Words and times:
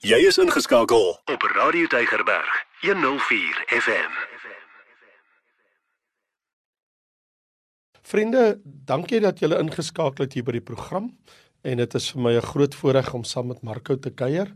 Jy 0.00 0.16
is 0.24 0.38
ingeskakel 0.40 1.10
op 1.28 1.42
Radio 1.52 1.84
Tygerberg 1.92 2.52
104 2.80 3.58
FM. 3.68 4.14
Vriende, 8.08 8.44
dankie 8.64 9.20
dat 9.20 9.42
julle 9.44 9.58
ingeskakel 9.60 10.24
het 10.24 10.38
hier 10.38 10.46
by 10.46 10.54
die 10.56 10.64
program 10.64 11.10
en 11.68 11.82
dit 11.82 11.98
is 12.00 12.06
vir 12.14 12.22
my 12.24 12.32
'n 12.38 12.48
groot 12.48 12.74
voorreg 12.74 13.12
om 13.12 13.24
saam 13.28 13.52
met 13.52 13.60
Marco 13.60 13.98
te 13.98 14.10
kuier. 14.10 14.48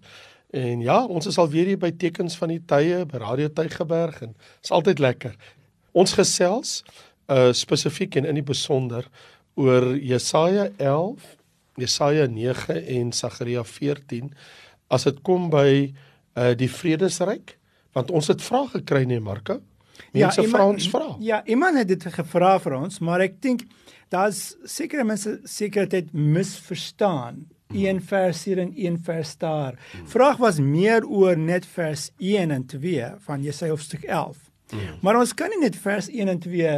En 0.51 0.81
ja, 0.81 1.05
ons 1.05 1.27
is 1.27 1.39
alweer 1.39 1.67
hier 1.67 1.79
by 1.79 1.93
Tekens 1.93 2.37
van 2.37 2.49
die 2.49 2.65
Tye 2.65 3.05
by 3.05 3.19
Radio 3.19 3.49
Tygerberg 3.49 4.23
en 4.23 4.33
dit 4.33 4.65
is 4.65 4.71
altyd 4.71 4.99
lekker. 4.99 5.37
Ons 5.93 6.13
gesels 6.13 6.85
uh 7.29 7.53
spesifiek 7.53 8.17
en 8.17 8.25
in 8.25 8.35
die 8.35 8.43
besonder 8.43 9.05
oor 9.55 9.95
Jesaja 9.97 10.71
11, 10.79 11.37
Jesaja 11.77 12.27
9 12.27 12.87
en 12.87 13.13
Sagaria 13.13 13.65
14 13.65 14.33
as 14.89 15.07
dit 15.09 15.21
kom 15.23 15.51
by 15.51 15.69
uh 16.35 16.53
die 16.59 16.71
vredesryk 16.71 17.57
want 17.95 18.11
ons 18.11 18.29
het 18.33 18.43
vrae 18.43 18.69
gekry 18.73 19.05
nee 19.07 19.23
Marko 19.23 19.61
mense 20.15 20.43
ja, 20.43 20.51
vra 20.51 20.67
ons 20.67 20.89
vra 20.91 21.09
ja 21.23 21.43
iemand 21.47 21.79
het 21.79 21.91
dit 21.93 22.07
gevra 22.17 22.57
vir 22.63 22.79
ons 22.81 23.01
maar 23.01 23.23
ek 23.25 23.41
dink 23.43 23.67
daar's 24.13 24.55
sekere 24.69 25.05
mense 25.07 25.39
seker 25.49 25.89
dit 25.91 26.11
misverstaan 26.13 27.45
mm. 27.45 27.79
een 27.85 28.01
vers 28.03 28.45
hier 28.45 28.63
en 28.63 28.73
een 28.75 28.99
vers 28.99 29.37
daar 29.39 29.75
mm. 29.79 30.09
vraag 30.11 30.41
was 30.43 30.59
meer 30.59 31.07
oor 31.07 31.39
net 31.39 31.67
vers 31.67 32.11
1 32.19 32.51
en 32.51 32.67
2 32.67 33.13
van 33.27 33.43
Jesaja 33.43 33.75
hoofstuk 33.75 34.05
11 34.05 34.37
mm. 34.73 34.99
maar 35.03 35.19
ons 35.19 35.35
kan 35.35 35.55
nie 35.55 35.63
net 35.67 35.79
vers 35.87 36.11
1 36.11 36.29
en 36.29 36.43
2 36.43 36.77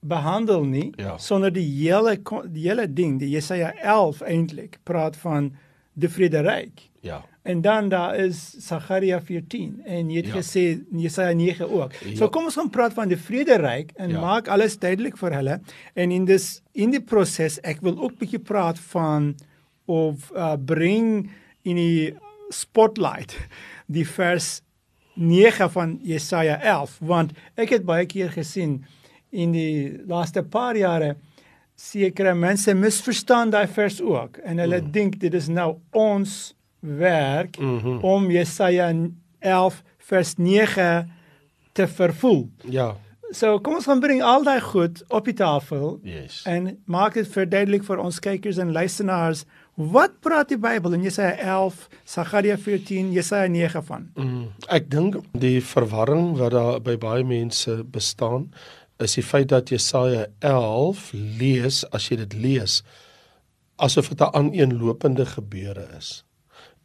behandel 0.00 0.64
nie 0.64 0.92
ja. 0.96 1.18
sonder 1.18 1.52
die 1.52 1.66
hele 1.68 2.16
die 2.48 2.68
hele 2.68 2.86
ding 2.88 3.18
die 3.20 3.34
Jesaja 3.34 3.74
11 3.76 4.22
eintlik 4.24 4.78
praat 4.88 5.16
van 5.20 5.52
die 5.92 6.08
vrederyk 6.08 6.89
Ja. 7.00 7.22
En 7.42 7.60
dan 7.60 7.88
daar 7.88 8.16
is 8.16 8.66
Sagaria 8.66 9.20
14 9.20 9.80
en 9.84 10.10
jy 10.10 10.20
het 10.20 10.26
ja. 10.26 10.40
gesê 10.40 10.64
Jesaja 10.92 11.32
9 11.32 11.70
ook. 11.70 11.92
Ja. 11.92 12.16
So 12.16 12.28
kom 12.28 12.44
ons 12.44 12.58
gaan 12.60 12.70
praat 12.70 12.92
van 12.92 13.08
die 13.08 13.18
vrederyk 13.18 13.94
en 13.96 14.12
ja. 14.12 14.20
maak 14.20 14.48
alles 14.52 14.76
duidelik 14.78 15.16
vir 15.16 15.36
hulle. 15.38 15.60
En 15.94 16.12
in 16.12 16.28
dis 16.28 16.60
in 16.72 16.92
die 16.92 17.00
proses 17.00 17.56
ek 17.64 17.80
wil 17.86 17.96
ook 17.96 18.18
bietjie 18.20 18.42
praat 18.44 18.78
van 18.92 19.32
of 19.90 20.28
uh, 20.36 20.54
bring 20.60 21.30
in 21.62 21.80
die 21.80 22.12
spotlight 22.52 23.34
die 23.90 24.06
vers 24.06 24.60
9 25.14 25.70
van 25.72 25.98
Jesaja 26.02 26.60
11 26.60 27.00
want 27.00 27.34
ek 27.56 27.74
het 27.78 27.88
baie 27.88 28.06
keer 28.06 28.30
gesien 28.34 28.82
in 29.30 29.52
die 29.56 30.04
laaste 30.10 30.42
paar 30.42 30.76
jare 30.76 31.14
sekere 31.80 32.34
mense 32.36 32.74
misverstaan 32.76 33.50
daai 33.50 33.66
vers 33.72 34.00
ook 34.04 34.40
en 34.44 34.60
hulle 34.62 34.80
mm. 34.82 34.92
dink 34.92 35.20
dit 35.20 35.34
is 35.34 35.48
nou 35.48 35.78
ons 35.96 36.52
werk 36.80 37.58
mm 37.58 37.78
-hmm. 37.78 37.98
om 38.04 38.30
Jesaja 38.30 38.92
11 39.38 39.82
vers 39.98 40.36
9 40.36 41.12
te 41.72 41.88
vervul. 41.88 42.50
Ja. 42.64 42.96
So 43.30 43.60
kom 43.62 43.74
ons 43.78 43.86
gaan 43.86 44.00
bring 44.02 44.22
al 44.26 44.42
daai 44.42 44.60
goed 44.60 45.04
op 45.14 45.24
die 45.24 45.36
tafel 45.38 46.00
yes. 46.02 46.40
en 46.50 46.72
maak 46.90 47.14
dit 47.14 47.28
verduidelik 47.30 47.84
vir 47.86 48.00
ons 48.02 48.18
kykers 48.18 48.58
en 48.58 48.72
luisteraars 48.74 49.44
wat 49.74 50.16
praat 50.20 50.50
die 50.50 50.58
Bybel 50.58 50.96
in 50.98 51.04
Jesaja 51.06 51.36
11, 51.38 51.86
Sagaria 52.04 52.56
14, 52.58 53.12
Jesaja 53.14 53.46
9 53.48 53.84
van. 53.86 54.08
Mm, 54.18 54.48
ek 54.66 54.90
dink 54.90 55.20
die 55.32 55.60
verwarring 55.62 56.34
wat 56.40 56.56
daar 56.56 56.80
by 56.84 56.96
baie 57.00 57.24
mense 57.24 57.78
bestaan 57.86 58.50
is 59.00 59.14
die 59.16 59.24
feit 59.24 59.48
dat 59.54 59.70
Jesaja 59.70 60.26
11 60.44 61.12
lees 61.38 61.84
as 61.94 62.10
jy 62.10 62.18
dit 62.24 62.34
lees 62.34 62.80
asof 63.80 64.10
dit 64.10 64.20
'n 64.20 64.34
aaneenlopende 64.34 65.26
gebeure 65.26 65.86
is 65.96 66.24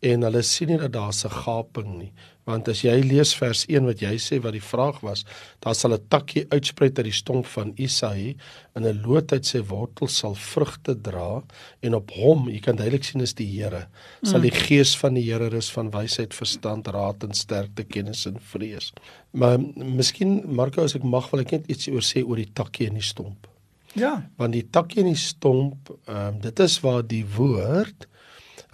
en 0.03 0.25
hulle 0.27 0.41
sien 0.43 0.69
nie 0.69 0.77
dat 0.77 0.93
daar 0.93 1.13
'n 1.13 1.29
gaping 1.29 1.97
nie. 1.97 2.11
Want 2.45 2.67
as 2.67 2.81
jy 2.81 3.01
lees 3.01 3.33
vers 3.33 3.65
1 3.69 3.85
wat 3.85 3.99
jy 3.99 4.15
sê 4.21 4.39
wat 4.41 4.53
die 4.53 4.61
vraag 4.61 4.99
was 5.01 5.25
daar 5.61 5.75
sal 5.75 5.93
'n 5.93 6.07
takkie 6.09 6.45
uitspruit 6.51 6.97
uit 6.97 7.05
die 7.05 7.11
stomp 7.11 7.45
van 7.45 7.73
Isaïe 7.75 8.35
en 8.75 8.85
'n 8.85 9.01
loot 9.01 9.31
uit 9.31 9.45
sy 9.45 9.61
wortel 9.61 10.07
sal 10.07 10.35
vrugte 10.35 11.01
dra 11.01 11.43
en 11.81 11.95
op 11.95 12.11
hom 12.11 12.49
jy 12.49 12.59
kan 12.59 12.75
duidelik 12.75 13.03
sien 13.03 13.21
is 13.21 13.33
die 13.33 13.47
Here 13.47 13.87
sal 14.21 14.41
die 14.41 14.51
mm. 14.51 14.57
gees 14.67 14.95
van 14.97 15.13
die 15.13 15.23
Here 15.23 15.49
rus 15.49 15.71
van 15.71 15.91
wysheid 15.91 16.33
verstand 16.33 16.87
raad 16.87 17.23
en 17.23 17.33
sterkte 17.33 17.83
kennis 17.83 18.25
en 18.25 18.37
vrees. 18.39 18.93
Maar 19.31 19.59
miskien 19.75 20.43
Marko 20.55 20.83
as 20.83 20.95
ek 20.95 21.03
mag 21.03 21.31
wil 21.31 21.41
ek 21.41 21.51
net 21.51 21.67
iets 21.67 21.87
oor 21.87 22.01
sê 22.01 22.23
oor 22.23 22.37
die 22.37 22.53
takkie 22.53 22.87
en 22.87 22.93
die 22.93 23.01
stomp. 23.01 23.47
Ja. 23.95 24.29
Want 24.37 24.53
die 24.53 24.67
takkie 24.69 25.01
en 25.01 25.13
die 25.13 25.19
stomp 25.19 25.89
um, 26.07 26.39
dit 26.39 26.59
is 26.59 26.79
waar 26.83 27.03
die 27.07 27.25
woord 27.25 28.07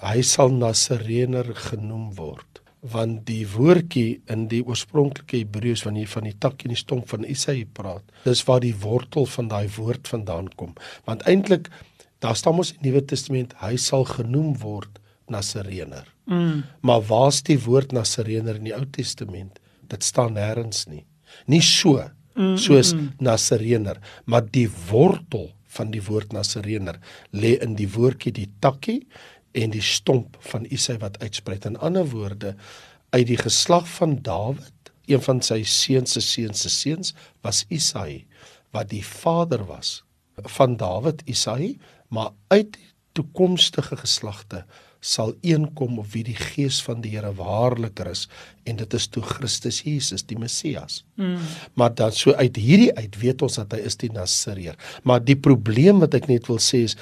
hy 0.01 0.21
sal 0.25 0.53
Nasarener 0.53 1.53
genoem 1.69 2.11
word 2.17 2.61
want 2.81 3.27
die 3.27 3.43
woordjie 3.45 4.23
in 4.33 4.47
die 4.49 4.63
oorspronklike 4.65 5.43
Hebreëus 5.43 5.83
wanneer 5.85 6.07
jy 6.07 6.13
van 6.15 6.25
die 6.25 6.37
tak 6.41 6.63
en 6.65 6.73
die 6.73 6.79
stomp 6.79 7.11
van 7.11 7.27
Isaïe 7.29 7.67
praat 7.77 8.01
dis 8.25 8.41
waar 8.47 8.63
die 8.63 8.73
wortel 8.73 9.27
van 9.29 9.51
daai 9.51 9.67
woord 9.75 10.09
vandaan 10.09 10.49
kom 10.57 10.73
want 11.05 11.25
eintlik 11.29 11.69
daar 12.25 12.37
staan 12.37 12.57
mos 12.57 12.73
in 12.73 12.81
die 12.81 12.89
Nuwe 12.89 13.03
Testament 13.05 13.53
hy 13.61 13.75
sal 13.81 14.07
genoem 14.09 14.55
word 14.63 14.97
Nasarener 15.31 16.09
mm. 16.25 16.63
maar 16.81 17.05
waar's 17.05 17.43
die 17.45 17.59
woord 17.61 17.93
Nasarener 17.93 18.57
in 18.57 18.71
die 18.71 18.75
Ou 18.77 18.87
Testament 18.97 19.61
dit 19.93 20.07
staan 20.07 20.33
nêrens 20.39 20.87
nie 20.89 21.05
nie 21.45 21.61
so 21.61 21.99
mm, 22.01 22.57
soos 22.57 22.95
mm, 22.95 23.01
mm. 23.01 23.25
Nasarener 23.29 24.01
maar 24.25 24.49
die 24.49 24.67
wortel 24.89 25.51
van 25.71 25.93
die 25.93 26.01
woord 26.03 26.33
Nasarener 26.33 26.97
lê 27.31 27.59
in 27.61 27.77
die 27.77 27.89
woordjie 27.93 28.33
die 28.35 28.49
takkie 28.63 29.03
en 29.51 29.73
die 29.73 29.83
stomp 29.83 30.37
van 30.51 30.65
Isai 30.69 30.97
wat 31.01 31.19
uitspruit. 31.19 31.65
In 31.65 31.77
ander 31.77 32.07
woorde, 32.09 32.55
uit 33.09 33.27
die 33.27 33.39
geslag 33.39 33.87
van 33.97 34.19
Dawid, 34.21 34.91
een 35.05 35.21
van 35.21 35.41
sy 35.43 35.63
seuns 35.67 36.15
se 36.15 36.21
seuns 36.21 36.61
se 36.61 36.69
seuns 36.69 37.13
was 37.41 37.65
Isai 37.69 38.25
wat 38.71 38.89
die 38.89 39.03
vader 39.05 39.65
was 39.67 40.03
van 40.55 40.77
Dawid 40.79 41.21
Isai, 41.25 41.77
maar 42.07 42.31
uit 42.47 42.77
toekomstige 43.11 43.97
geslagte 43.97 44.63
sal 45.01 45.33
een 45.41 45.65
kom 45.73 45.97
op 45.99 46.11
wie 46.13 46.23
die 46.23 46.37
gees 46.37 46.77
van 46.85 47.01
die 47.01 47.15
Here 47.15 47.31
waarliker 47.35 48.11
is 48.11 48.27
en 48.69 48.77
dit 48.77 48.93
is 48.93 49.07
toe 49.09 49.23
Christus 49.25 49.81
Jesus 49.81 50.21
die 50.29 50.37
Messias. 50.37 51.01
Mm. 51.17 51.41
Maar 51.73 51.95
dan 51.97 52.13
so 52.13 52.35
uit 52.37 52.59
hierdie 52.61 52.91
uit 52.93 53.17
weet 53.17 53.41
ons 53.41 53.57
dat 53.57 53.73
hy 53.73 53.81
is 53.89 53.97
die 53.97 54.11
Nasareer. 54.13 54.77
Maar 55.03 55.23
die 55.25 55.35
probleem 55.35 56.03
wat 56.05 56.13
ek 56.17 56.29
net 56.29 56.45
wil 56.51 56.61
sê 56.61 56.83
is 56.85 56.95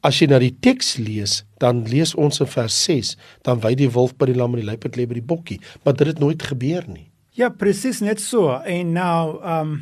as 0.00 0.18
jy 0.18 0.30
na 0.32 0.40
die 0.42 0.54
teks 0.64 0.96
lees, 0.96 1.42
dan 1.60 1.84
lees 1.92 2.16
ons 2.18 2.40
in 2.42 2.48
vers 2.50 2.78
6, 2.88 3.14
dan 3.46 3.60
wy 3.62 3.76
die 3.78 3.90
wolf 3.92 4.16
by 4.18 4.32
die 4.32 4.38
lam 4.38 4.56
en 4.56 4.64
die 4.64 4.70
luiperd 4.72 4.96
lê 4.98 5.06
by 5.06 5.20
die 5.20 5.28
bokkie, 5.28 5.60
maar 5.84 5.94
dit 5.94 6.08
het 6.08 6.24
nooit 6.24 6.42
gebeur 6.42 6.88
nie. 6.88 7.10
Ja, 7.36 7.52
presies 7.52 8.00
net 8.04 8.20
so. 8.20 8.50
En 8.64 8.96
nou 8.96 9.38
um 9.44 9.78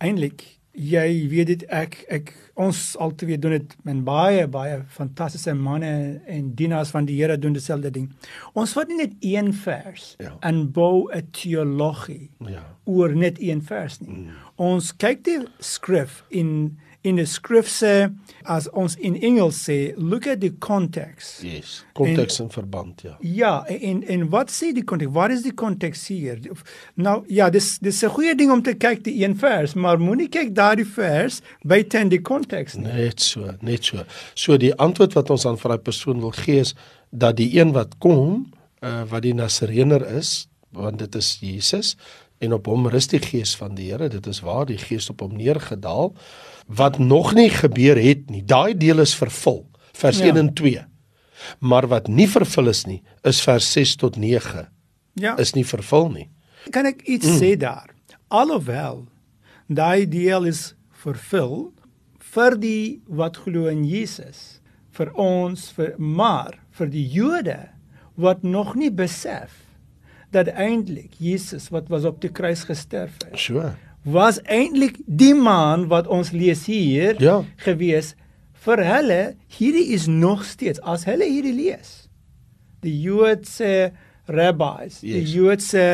eintlik 0.00 0.46
jy 0.72 1.26
weet 1.30 1.46
dit 1.50 1.62
ek 1.74 1.96
ek 2.08 2.32
ons 2.60 2.78
altyd 3.00 3.40
doen 3.42 3.54
dit 3.56 3.72
met 3.88 4.02
baie 4.04 4.46
baie 4.50 4.80
fantastiese 4.92 5.54
manne 5.56 6.20
en 6.28 6.52
dienaars 6.54 6.92
van 6.94 7.08
die 7.08 7.16
Here 7.20 7.38
doen 7.38 7.56
dieselfde 7.56 7.90
ding. 7.90 8.10
Ons 8.54 8.74
vat 8.76 8.88
nie 8.88 9.00
net 9.00 9.16
een 9.20 9.52
vers 9.52 10.14
ja. 10.20 10.36
en 10.40 10.70
bou 10.72 11.10
'n 11.12 11.30
teologie 11.32 12.30
ja. 12.46 12.64
oor 12.84 13.16
net 13.16 13.40
een 13.40 13.62
vers 13.62 14.00
nie. 14.00 14.10
Mm. 14.10 14.30
Ons 14.56 14.92
kyk 14.96 15.24
die 15.24 15.40
skrif 15.58 16.24
in 16.28 16.78
in 17.06 17.16
die 17.16 17.26
skrif 17.28 17.68
sê 17.70 18.10
as 18.50 18.66
ons 18.76 18.96
in 19.00 19.16
Engels 19.24 19.58
sê 19.64 19.94
look 19.96 20.26
at 20.28 20.40
the 20.42 20.50
context. 20.60 21.40
Yes, 21.44 21.80
konteks 21.96 22.40
en, 22.40 22.48
en 22.48 22.52
verband, 22.52 23.04
ja. 23.06 23.14
Ja, 23.24 23.52
en 23.72 24.02
en 24.04 24.26
wat 24.32 24.52
sê 24.52 24.72
die 24.76 24.84
konteks? 24.84 25.12
Wat 25.14 25.34
is 25.34 25.44
die 25.46 25.54
konteks 25.56 26.06
hier? 26.12 26.40
Nou 27.00 27.16
ja, 27.28 27.50
dis 27.50 27.78
dis 27.80 28.02
'n 28.04 28.12
goeie 28.16 28.34
ding 28.36 28.52
om 28.52 28.62
te 28.62 28.74
kyk 28.74 29.04
die 29.04 29.24
een 29.24 29.36
vers, 29.36 29.74
maar 29.74 29.98
moenie 29.98 30.28
kyk 30.28 30.54
daardie 30.54 30.86
vers 30.86 31.40
buite 31.64 31.98
in 31.98 32.08
die 32.08 32.20
konteks 32.20 32.76
nie. 32.76 32.92
Net 32.92 33.20
so, 33.20 33.54
net 33.60 33.84
so. 33.84 34.04
So 34.34 34.56
die 34.56 34.74
antwoord 34.74 35.14
wat 35.14 35.30
ons 35.30 35.46
aan 35.46 35.58
vir 35.58 35.76
daai 35.76 35.84
persoon 35.84 36.20
wil 36.20 36.36
gee 36.36 36.60
is 36.60 36.74
dat 37.10 37.36
die 37.36 37.58
een 37.58 37.72
wat 37.72 37.98
kom, 37.98 38.52
uh, 38.82 39.02
wat 39.08 39.22
die 39.22 39.34
Nasarener 39.34 40.06
is, 40.16 40.48
want 40.72 40.98
dit 40.98 41.14
is 41.14 41.38
Jesus 41.40 41.96
en 42.40 42.54
op 42.56 42.68
hom 42.70 42.88
rus 42.88 43.08
die 43.12 43.20
gees 43.20 43.52
van 43.58 43.76
die 43.76 43.90
Here. 43.90 44.08
Dit 44.08 44.26
is 44.30 44.40
waar 44.44 44.66
die 44.68 44.78
gees 44.80 45.10
op 45.12 45.20
hom 45.24 45.36
neergedaal 45.36 46.14
wat 46.66 46.98
nog 46.98 47.34
nie 47.34 47.50
gebeur 47.50 47.98
het 48.00 48.30
nie. 48.30 48.42
Daai 48.46 48.76
deel 48.78 49.02
is 49.04 49.14
vervul, 49.18 49.64
vers 49.98 50.20
ja. 50.22 50.32
1 50.32 50.40
en 50.40 50.52
2. 50.54 50.84
Maar 51.58 51.88
wat 51.90 52.08
nie 52.08 52.28
vervul 52.30 52.70
is 52.72 52.84
nie, 52.86 53.00
is 53.26 53.40
vers 53.44 53.66
6 53.72 53.96
tot 54.00 54.16
9. 54.16 54.68
Ja. 55.20 55.36
Is 55.40 55.52
nie 55.56 55.66
vervul 55.66 56.08
nie. 56.14 56.28
Kan 56.72 56.88
ek 56.88 57.02
iets 57.08 57.28
mm. 57.28 57.40
sê 57.40 57.54
daar? 57.60 57.90
Alhoewel 58.28 59.04
daai 59.66 60.06
deel 60.08 60.48
is 60.50 60.72
vervul 61.02 61.70
vir 62.34 62.56
die 62.62 63.00
wat 63.06 63.40
glo 63.42 63.70
in 63.70 63.82
Jesus, 63.86 64.60
vir 64.94 65.10
ons, 65.18 65.70
vir 65.74 65.96
maar 65.98 66.60
vir 66.78 66.90
die 66.92 67.06
Jode 67.10 67.58
wat 68.20 68.44
nog 68.46 68.76
nie 68.78 68.90
besef 68.90 69.69
dat 70.30 70.48
eintlik 70.48 71.14
Jesus 71.18 71.68
wat 71.74 71.88
was 71.88 72.04
op 72.04 72.20
die 72.20 72.30
kruis 72.30 72.64
gesterf 72.64 73.16
het. 73.24 73.38
Sure 73.38 73.74
was 74.02 74.40
eintlik 74.48 74.96
die 75.04 75.34
man 75.36 75.88
wat 75.90 76.06
ons 76.08 76.30
lees 76.32 76.64
hier 76.64 77.18
ja. 77.20 77.42
gewees 77.60 78.14
vir 78.64 78.80
hulle 78.84 79.20
hierdie 79.58 79.90
is 79.92 80.06
nog 80.08 80.44
steeds 80.48 80.80
as 80.80 81.04
hulle 81.04 81.28
hierdie 81.28 81.52
lees 81.52 82.08
die 82.80 82.96
Joodse 83.02 83.92
rabbis, 84.30 85.00
yes. 85.02 85.16
die 85.16 85.24
Joodse 85.34 85.84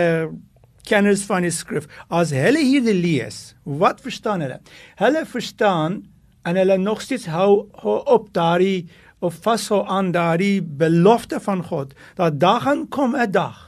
kenners 0.87 1.25
van 1.27 1.43
die 1.43 1.51
skrif, 1.51 1.89
as 2.07 2.31
hulle 2.35 2.63
hierdie 2.63 2.95
lees, 2.95 3.57
wat 3.65 3.99
verstaan 4.05 4.45
hulle? 4.45 4.61
Hulle 5.01 5.25
verstaan 5.27 6.05
en 6.47 6.61
hulle 6.61 6.77
nog 6.79 7.03
steeds 7.03 7.27
hou, 7.33 7.67
hou 7.83 7.99
op 8.07 8.29
daardie 8.37 8.87
of 9.25 9.41
vashou 9.43 9.81
aan 9.91 10.13
daardie 10.15 10.61
belofte 10.63 11.41
van 11.43 11.65
God 11.67 11.97
dat 12.21 12.39
daar 12.39 12.63
gaan 12.69 12.87
kom 12.89 13.17
'n 13.17 13.31
dag 13.35 13.66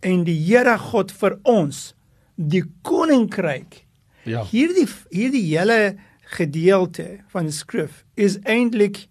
en 0.00 0.24
die 0.24 0.36
Here 0.36 0.76
God 0.78 1.12
vir 1.12 1.38
ons 1.48 1.90
die 2.34 2.64
koninkryk. 2.86 3.84
Ja. 4.28 4.44
Hierdie 4.48 4.86
hierdie 5.12 5.44
hele 5.48 5.96
gedeelte 6.36 7.20
van 7.32 7.48
die 7.48 7.54
skrif 7.54 8.04
is 8.14 8.38
eintlik 8.48 9.06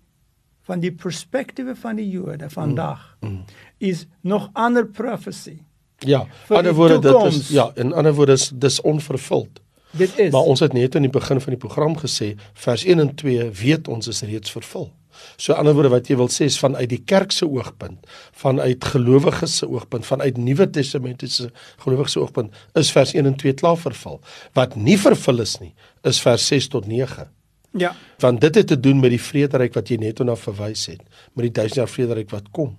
van 0.70 0.84
die 0.84 0.92
perspektiewe 0.94 1.76
van 1.76 1.98
die 2.00 2.08
Jode 2.10 2.50
vandag 2.54 3.02
mm. 3.22 3.30
mm. 3.30 3.44
is 3.78 4.06
nog 4.22 4.50
ander 4.54 4.86
profesie. 4.86 5.64
Ja, 6.06 6.28
ander 6.48 6.74
woorde 6.74 7.00
dit 7.00 7.34
is 7.34 7.50
ja, 7.50 7.72
in 7.76 7.94
ander 7.94 8.14
woorde 8.14 8.38
is 8.38 8.52
dis 8.54 8.82
onvervuld. 8.82 9.60
Dit 9.92 10.18
is. 10.20 10.32
Maar 10.32 10.42
ons 10.42 10.60
het 10.60 10.74
net 10.74 10.96
aan 10.96 11.08
die 11.08 11.12
begin 11.12 11.42
van 11.42 11.56
die 11.56 11.60
program 11.60 11.98
gesê 11.98 12.36
vers 12.54 12.86
1 12.86 13.00
en 13.00 13.16
2 13.16 13.50
weet 13.52 13.88
ons 13.88 14.08
is 14.08 14.22
reeds 14.22 14.52
vervul. 14.52 14.92
So 15.38 15.54
ander 15.54 15.74
woorde 15.74 15.90
wat 15.90 16.10
jy 16.10 16.18
wil 16.20 16.30
sê 16.34 16.50
is 16.50 16.60
vanuit 16.60 16.90
die 16.90 17.02
kerk 17.06 17.32
se 17.32 17.48
oogpunt, 17.48 18.06
vanuit 18.44 18.86
gelowiges 18.94 19.58
se 19.62 19.68
oogpunt, 19.70 20.06
vanuit 20.06 20.38
Nuwe 20.38 20.70
Testamentiese 20.70 21.52
gelowiges 21.84 22.18
se 22.18 22.20
oogpunt 22.20 22.54
is 22.76 22.92
vers 22.92 23.14
1 23.14 23.26
en 23.26 23.36
2 23.36 23.54
klaar 23.54 23.78
vervul. 23.78 24.22
Wat 24.54 24.76
nie 24.76 24.98
vervul 24.98 25.40
is 25.40 25.60
nie, 25.60 25.74
is 26.04 26.22
vers 26.22 26.48
6 26.48 26.68
tot 26.76 26.88
9. 26.88 27.30
Ja. 27.78 27.96
Want 28.18 28.42
dit 28.42 28.56
het 28.56 28.68
te 28.68 28.80
doen 28.80 29.00
met 29.00 29.14
die 29.14 29.22
vrederyk 29.22 29.76
wat 29.78 29.92
jy 29.92 30.00
net 30.02 30.20
nou 30.26 30.36
verwys 30.38 30.88
het, 30.90 31.04
met 31.38 31.46
die 31.46 31.54
duisend 31.54 31.78
jaar 31.78 31.92
vrederyk 31.92 32.32
wat 32.34 32.50
kom. 32.56 32.72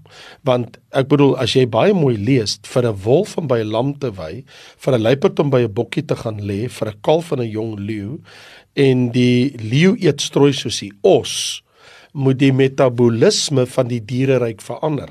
Want 0.46 0.80
ek 0.90 1.06
bedoel 1.12 1.36
as 1.38 1.54
jy 1.54 1.62
baie 1.70 1.94
mooi 1.94 2.16
lees 2.18 2.58
vir 2.66 2.88
'n 2.90 2.98
wolf 3.04 3.36
om 3.38 3.46
by 3.46 3.60
'n 3.62 3.70
lam 3.70 3.94
te 3.98 4.10
wy, 4.10 4.44
vir 4.78 4.94
'n 4.94 5.02
luiperd 5.02 5.38
om 5.38 5.50
by 5.50 5.62
'n 5.62 5.72
bokkie 5.72 6.02
te 6.02 6.16
gaan 6.16 6.40
lê, 6.40 6.68
vir 6.68 6.88
'n 6.88 7.00
kalf 7.02 7.32
en 7.32 7.40
'n 7.40 7.50
jong 7.50 7.78
leeu 7.78 8.18
en 8.74 9.10
die 9.10 9.54
leeu 9.58 9.96
eet 10.00 10.20
strooi 10.20 10.52
soos 10.52 10.80
die 10.80 10.92
os, 11.02 11.62
moet 12.12 12.38
die 12.38 12.52
metabolisme 12.52 13.66
van 13.66 13.88
die 13.88 14.04
diereryk 14.04 14.60
verander. 14.60 15.08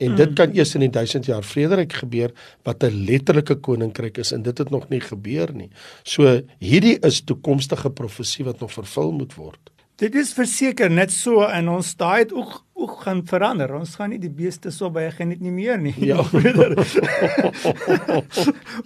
En 0.00 0.16
dit 0.16 0.28
mm. 0.28 0.34
kan 0.34 0.54
eers 0.56 0.74
in 0.74 0.86
die 0.86 0.92
1000 0.92 1.28
jaar 1.28 1.44
vrederyk 1.44 1.92
gebeur 2.02 2.32
wat 2.64 2.84
'n 2.84 3.04
letterlike 3.06 3.60
koninkryk 3.60 4.18
is 4.18 4.32
en 4.32 4.42
dit 4.42 4.58
het 4.58 4.70
nog 4.70 4.88
nie 4.88 5.00
gebeur 5.00 5.52
nie. 5.54 5.70
So 6.02 6.40
hierdie 6.58 6.98
is 6.98 7.20
toekomstige 7.20 7.90
profesie 7.90 8.44
wat 8.44 8.60
nog 8.60 8.72
vervul 8.72 9.12
moet 9.12 9.34
word. 9.34 9.60
Dit 10.00 10.14
is 10.14 10.32
verseker 10.32 10.90
net 10.90 11.12
so 11.12 11.44
en 11.44 11.68
ons 11.68 11.96
daai 11.96 12.24
het 12.24 12.32
ook 12.32 12.64
ook 12.80 13.02
gaan 13.04 13.20
verander. 13.26 13.74
Ons 13.76 13.94
gaan 13.94 14.08
nie 14.08 14.18
die 14.18 14.32
beeste 14.32 14.70
so 14.70 14.90
baie 14.90 15.10
geniet 15.10 15.40
nie 15.40 15.52
meer 15.52 15.78
nie. 15.78 15.94
Ja. 16.10 16.24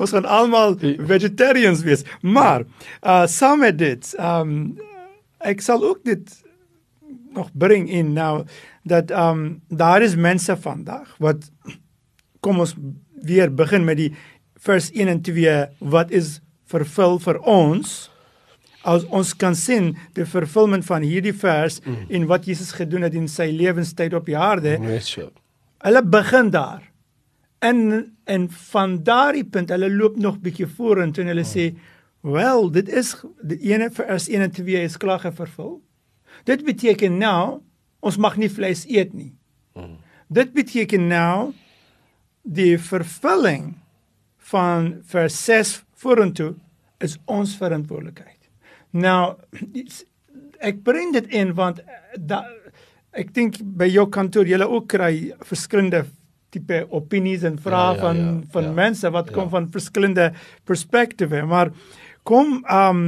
ons 0.00 0.10
gaan 0.10 0.26
almal 0.26 0.74
vegetarians 0.98 1.82
wees. 1.86 2.02
Maar 2.20 2.66
uh 3.02 3.26
saam 3.26 3.62
met 3.62 3.78
dit, 3.78 4.14
um 4.18 4.74
ek 5.38 5.60
sal 5.60 5.84
ook 5.84 6.02
dit 6.04 6.44
nog 7.34 7.50
bring 7.52 7.90
in 7.90 8.12
nou 8.12 8.44
dat 8.82 9.10
ehm 9.10 9.44
um, 9.44 9.62
daar 9.68 10.02
is 10.02 10.16
mense 10.16 10.56
vandag 10.56 11.16
wat 11.18 11.50
kom 12.40 12.60
ons 12.60 12.74
weer 13.22 13.54
begin 13.54 13.84
met 13.84 13.96
die 13.96 14.12
vers 14.64 14.90
1 14.92 15.08
en 15.08 15.20
2 15.20 15.54
wat 15.78 16.10
is 16.10 16.40
vervul 16.64 17.18
vir 17.18 17.38
ons 17.40 17.94
as 18.84 19.04
ons 19.08 19.32
kan 19.40 19.56
sien 19.56 19.92
die 20.16 20.26
vervulling 20.28 20.84
van 20.84 21.04
hierdie 21.04 21.34
vers 21.36 21.80
mm. 21.84 22.08
en 22.16 22.26
wat 22.30 22.48
Jesus 22.48 22.74
gedoen 22.76 23.06
het 23.06 23.16
in 23.16 23.28
sy 23.32 23.48
lewenstyd 23.52 24.14
op 24.16 24.28
die 24.28 24.36
aarde. 24.36 24.76
Yes, 24.84 25.14
hulle 25.84 26.02
begin 26.04 26.50
daar. 26.52 26.82
En 27.64 27.80
en 28.24 28.46
van 28.72 28.98
daardie 29.04 29.44
punt 29.44 29.72
hulle 29.72 29.90
loop 29.92 30.16
nog 30.20 30.38
bietjie 30.44 30.68
vorentoe 30.68 31.24
en 31.24 31.32
hulle 31.32 31.44
mm. 31.44 31.50
sê, 31.50 31.64
"Wel, 32.24 32.70
dit 32.72 32.88
is 32.88 33.16
die 33.42 33.58
ene 33.72 33.90
vers 33.90 34.28
1 34.28 34.40
en 34.48 34.52
2 34.52 34.84
is 34.84 34.96
klaar 34.96 35.20
vervul." 35.32 35.80
Dit 36.44 36.64
beteken 36.64 37.18
nou 37.18 37.60
ons 38.04 38.18
mag 38.20 38.36
nie 38.36 38.50
vleis 38.52 38.84
eet 38.90 39.14
nie. 39.16 39.32
Mm. 39.76 39.96
Dit 40.28 40.52
beteken 40.56 41.08
nou 41.08 41.52
die 42.44 42.76
vervulling 42.80 43.72
van 44.52 44.90
vers 45.08 45.36
6 45.46 45.78
vorentoe 46.04 46.52
is 47.04 47.16
ons 47.24 47.56
verantwoordelikheid. 47.56 48.40
Nou 48.92 49.34
ek 50.64 50.84
bring 50.84 51.14
dit 51.16 51.32
in 51.34 51.54
want 51.56 51.80
da, 52.16 52.42
ek 53.16 53.32
dink 53.36 53.58
by 53.78 53.88
jou 53.90 54.06
kantoor 54.12 54.48
jy 54.48 54.60
ook 54.64 54.88
kry 54.94 55.12
verskillende 55.44 56.04
tipe 56.54 56.84
opinies 56.94 57.44
en 57.46 57.58
vrae 57.58 57.94
ja, 57.94 57.94
ja, 57.94 58.00
van 58.00 58.20
ja, 58.20 58.32
van 58.54 58.68
ja, 58.68 58.74
mense 58.78 59.10
wat 59.10 59.30
ja. 59.30 59.36
kom 59.36 59.50
van 59.52 59.70
verskillende 59.74 60.30
perspektiewe 60.68 61.42
maar 61.50 61.72
kom 62.22 62.60
um 62.70 63.06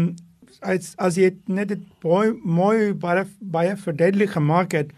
as 0.61 0.95
as 0.99 1.17
jy 1.17 1.33
net 1.47 1.69
dit 1.69 1.83
mooi 2.05 2.33
mooi 2.45 2.93
baie 2.93 3.25
baie 3.41 3.77
verduidelik 3.77 4.31
gemaak 4.37 4.73
het 4.73 4.93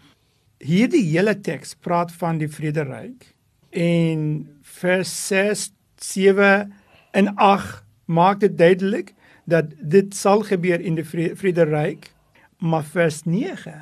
hierdie 0.59 1.03
hele 1.11 1.35
teks 1.35 1.75
praat 1.75 2.11
van 2.11 2.39
die 2.41 2.49
vrederyk 2.51 3.31
en 3.71 4.47
vers 4.79 5.11
6 5.27 5.69
7 6.03 6.71
en 7.11 7.35
8 7.35 7.83
maak 8.05 8.39
dit 8.39 8.57
duidelik 8.57 9.13
dat 9.49 9.71
dit 9.81 10.15
sal 10.15 10.43
gebeur 10.45 10.81
in 10.81 10.99
die 10.99 11.05
vrederyk 11.05 12.11
maar 12.59 12.83
vers 12.83 13.23
9 13.25 13.73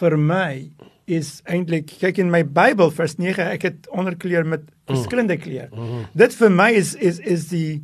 vir 0.00 0.16
my 0.18 0.70
is 1.08 1.38
eintlik 1.48 1.90
kyk 2.00 2.18
in 2.20 2.30
my 2.30 2.42
Bybel 2.44 2.90
vers 2.94 3.16
9 3.18 3.52
ek 3.54 3.68
het 3.68 3.88
onderkleur 3.88 4.46
met 4.46 4.66
mm. 4.66 4.94
verskillende 4.94 5.36
kleure 5.36 5.70
mm 5.72 5.78
-hmm. 5.78 6.04
dit 6.12 6.34
vir 6.34 6.50
my 6.50 6.70
is 6.72 6.94
is 6.94 7.18
is 7.18 7.48
die 7.48 7.82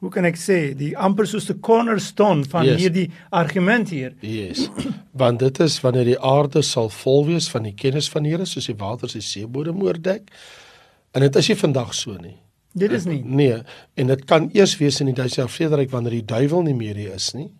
hoe 0.00 0.10
kan 0.12 0.24
ek 0.24 0.38
sê 0.40 0.58
die 0.76 0.94
amper 0.96 1.28
soos 1.28 1.50
'n 1.50 1.60
cornerstone 1.60 2.44
van 2.48 2.64
yes. 2.64 2.80
hierdie 2.80 3.10
argument 3.30 3.90
hier. 3.92 4.14
Yes. 4.20 4.70
Want 5.12 5.38
dit 5.38 5.60
is 5.60 5.80
wanneer 5.84 6.04
die 6.04 6.20
aarde 6.20 6.62
sal 6.62 6.88
vol 6.88 7.26
wees 7.26 7.48
van 7.52 7.68
die 7.68 7.74
kennis 7.76 8.08
van 8.08 8.24
die 8.24 8.32
Here 8.32 8.46
soos 8.46 8.66
die 8.66 8.78
waters 8.78 9.12
die 9.12 9.24
seebodem 9.24 9.82
oordek. 9.82 10.30
En 11.12 11.20
dit 11.20 11.36
is 11.36 11.48
nie 11.48 11.56
vandag 11.56 11.94
so 11.94 12.16
nie. 12.16 12.38
Dit 12.72 12.92
is 12.92 13.04
nie. 13.04 13.22
Nee, 13.24 13.62
en 13.94 14.06
dit 14.06 14.24
kan 14.24 14.48
eers 14.54 14.76
wees 14.78 15.00
in 15.00 15.10
die 15.10 15.14
duisend 15.14 15.36
jaar 15.36 15.50
vrederyk 15.50 15.90
wanneer 15.90 16.20
die 16.20 16.24
duiwel 16.24 16.62
nie 16.62 16.74
meer 16.74 16.94
hier 16.94 17.14
is 17.14 17.32
nie. 17.34 17.50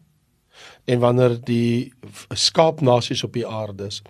En 0.87 1.01
wanneer 1.01 1.37
die 1.45 1.93
skaapnasies 2.31 3.25
op 3.25 3.33
die 3.33 3.47
aarde 3.47 3.91
is. 3.91 4.03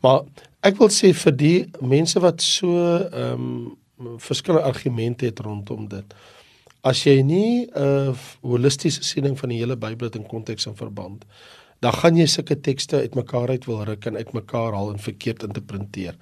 Maar 0.00 0.22
ek 0.62 0.78
wil 0.78 0.88
sê 0.88 1.12
vir 1.12 1.36
die 1.36 1.58
mense 1.80 2.20
wat 2.20 2.40
so 2.40 2.72
ehm 3.12 3.50
um, 3.98 4.18
verskillende 4.20 4.68
argumente 4.68 5.24
het 5.24 5.38
rondom 5.40 5.88
dit 5.88 6.14
as 6.86 7.02
jy 7.02 7.22
nie 7.26 7.66
'n 7.66 8.12
uh, 8.12 8.14
holistiese 8.42 9.02
siening 9.02 9.34
van 9.38 9.50
die 9.50 9.58
hele 9.58 9.76
Bybel 9.76 10.10
in 10.14 10.26
konteks 10.26 10.66
en 10.66 10.76
verband, 10.76 11.24
dan 11.82 11.92
gaan 11.92 12.16
jy 12.16 12.26
sulke 12.26 12.56
tekste 12.60 13.02
uitmekaar 13.02 13.48
uit 13.48 13.66
wil 13.66 13.84
ruk 13.84 14.06
en 14.06 14.16
uitmekaar 14.16 14.72
haal 14.72 14.92
en 14.92 14.98
verkeerd 14.98 15.42
interpreteer. 15.42 16.14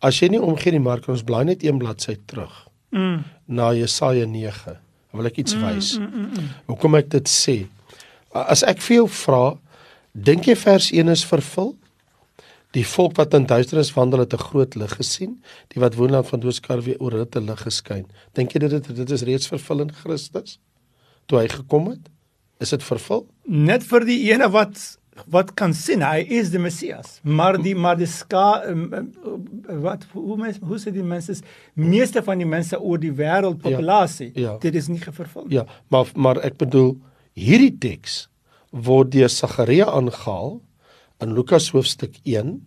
As 0.00 0.20
jy 0.20 0.28
nie 0.28 0.40
omgee 0.42 0.72
nie, 0.72 0.82
maar 0.82 1.02
ons 1.08 1.22
blaai 1.22 1.44
net 1.44 1.62
een 1.62 1.78
bladsy 1.78 2.16
terug. 2.26 2.68
Mm. 2.90 3.24
Na 3.46 3.72
Jesaja 3.74 4.26
9. 4.26 4.78
Wil 5.12 5.26
ek 5.26 5.40
iets 5.42 5.54
mm, 5.54 5.64
wys? 5.64 5.98
Mm, 5.98 6.04
mm, 6.04 6.30
mm. 6.32 6.48
Hoekom 6.66 6.94
ek 6.94 7.10
dit 7.10 7.28
sê? 7.28 7.56
As 8.32 8.62
ek 8.62 8.80
vir 8.84 9.00
jou 9.00 9.08
vra, 9.08 9.58
dink 10.12 10.48
jy 10.48 10.56
vers 10.56 10.90
1 10.92 11.12
is 11.12 11.24
vervul? 11.24 11.74
Die 12.78 12.86
volk 12.86 13.16
wat 13.18 13.34
in 13.34 13.48
duisternis 13.50 13.90
wandel 13.96 14.22
het 14.22 14.34
'n 14.34 14.46
groot 14.50 14.74
lig 14.74 14.94
gesien, 15.00 15.42
die 15.74 15.80
wat 15.82 15.94
woonland 15.98 16.28
van 16.28 16.40
doodskar 16.40 16.82
weer 16.82 17.00
oor 17.00 17.10
hulle 17.10 17.28
te 17.28 17.40
lig 17.40 17.62
geskyn. 17.62 18.06
Dink 18.32 18.52
jy 18.52 18.58
dit 18.58 18.70
dit, 18.70 18.96
dit 18.96 19.10
is 19.10 19.22
reeds 19.22 19.48
vervul 19.48 19.80
in 19.80 19.92
Christus? 19.92 20.58
Toe 21.26 21.38
hy 21.38 21.48
gekom 21.48 21.88
het, 21.88 22.08
is 22.60 22.70
dit 22.70 22.82
vervul? 22.82 23.26
Net 23.44 23.82
vir 23.82 24.04
die 24.04 24.20
ene 24.30 24.48
wat 24.50 24.98
wat 25.26 25.54
kan 25.58 25.74
sien 25.74 26.02
hy 26.02 26.20
is 26.30 26.50
die 26.50 26.60
Messias. 26.62 27.18
Maar 27.22 27.58
die 27.62 27.74
maar 27.74 27.96
die 27.96 28.06
ska 28.06 28.62
wat 29.82 30.06
hoe 30.12 30.36
mens 30.36 30.58
hoe 30.62 30.78
sê 30.78 30.92
die 30.94 31.02
mense 31.02 31.34
meeste 31.74 32.22
van 32.22 32.38
die 32.38 32.46
mense 32.46 32.78
oor 32.80 32.98
die 32.98 33.12
wêreld 33.12 33.58
populasie, 33.58 34.30
ja, 34.34 34.40
ja. 34.40 34.58
dit 34.62 34.74
is 34.74 34.88
nie 34.88 35.00
vervul. 35.00 35.46
Ja, 35.48 35.66
maar 35.88 36.06
maar 36.14 36.38
ek 36.38 36.56
bedoel 36.56 36.96
hierdie 37.34 37.74
teks 37.78 38.28
word 38.70 39.10
deur 39.10 39.28
Sagaria 39.28 39.86
aangehaal 39.90 40.60
in 41.22 41.34
Lukas 41.34 41.70
hoofstuk 41.74 42.18
1 42.24 42.58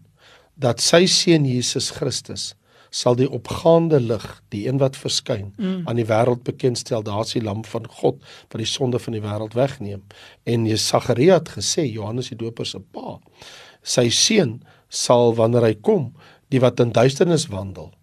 dat 0.61 0.81
sy 0.83 1.05
seun 1.09 1.45
Jesus 1.47 1.89
Christus 1.95 2.51
sal 2.91 3.15
die 3.15 3.29
opgaande 3.31 4.01
lig, 4.03 4.25
die 4.51 4.65
een 4.67 4.81
wat 4.81 4.97
verskyn, 4.99 5.53
mm. 5.55 5.87
aan 5.87 5.95
die 5.95 6.07
wêreld 6.09 6.43
bekendstel. 6.43 7.05
Daar's 7.07 7.31
die 7.37 7.43
lam 7.43 7.63
van 7.63 7.87
God 7.87 8.19
wat 8.51 8.59
die 8.59 8.67
sonde 8.67 8.99
van 8.99 9.15
die 9.15 9.23
wêreld 9.23 9.55
wegneem. 9.55 10.03
En 10.43 10.67
Jesaja 10.67 11.37
het 11.37 11.53
gesê 11.55 11.87
Johannes 11.87 12.33
die 12.33 12.39
Doper 12.41 12.67
se 12.67 12.81
pa, 12.83 13.15
sy 13.81 14.09
seun 14.11 14.59
sal 14.91 15.37
wanneer 15.39 15.69
hy 15.69 15.75
kom, 15.79 16.11
die 16.51 16.59
wat 16.59 16.83
in 16.83 16.91
duisternis 16.91 17.47
wandel, 17.47 17.93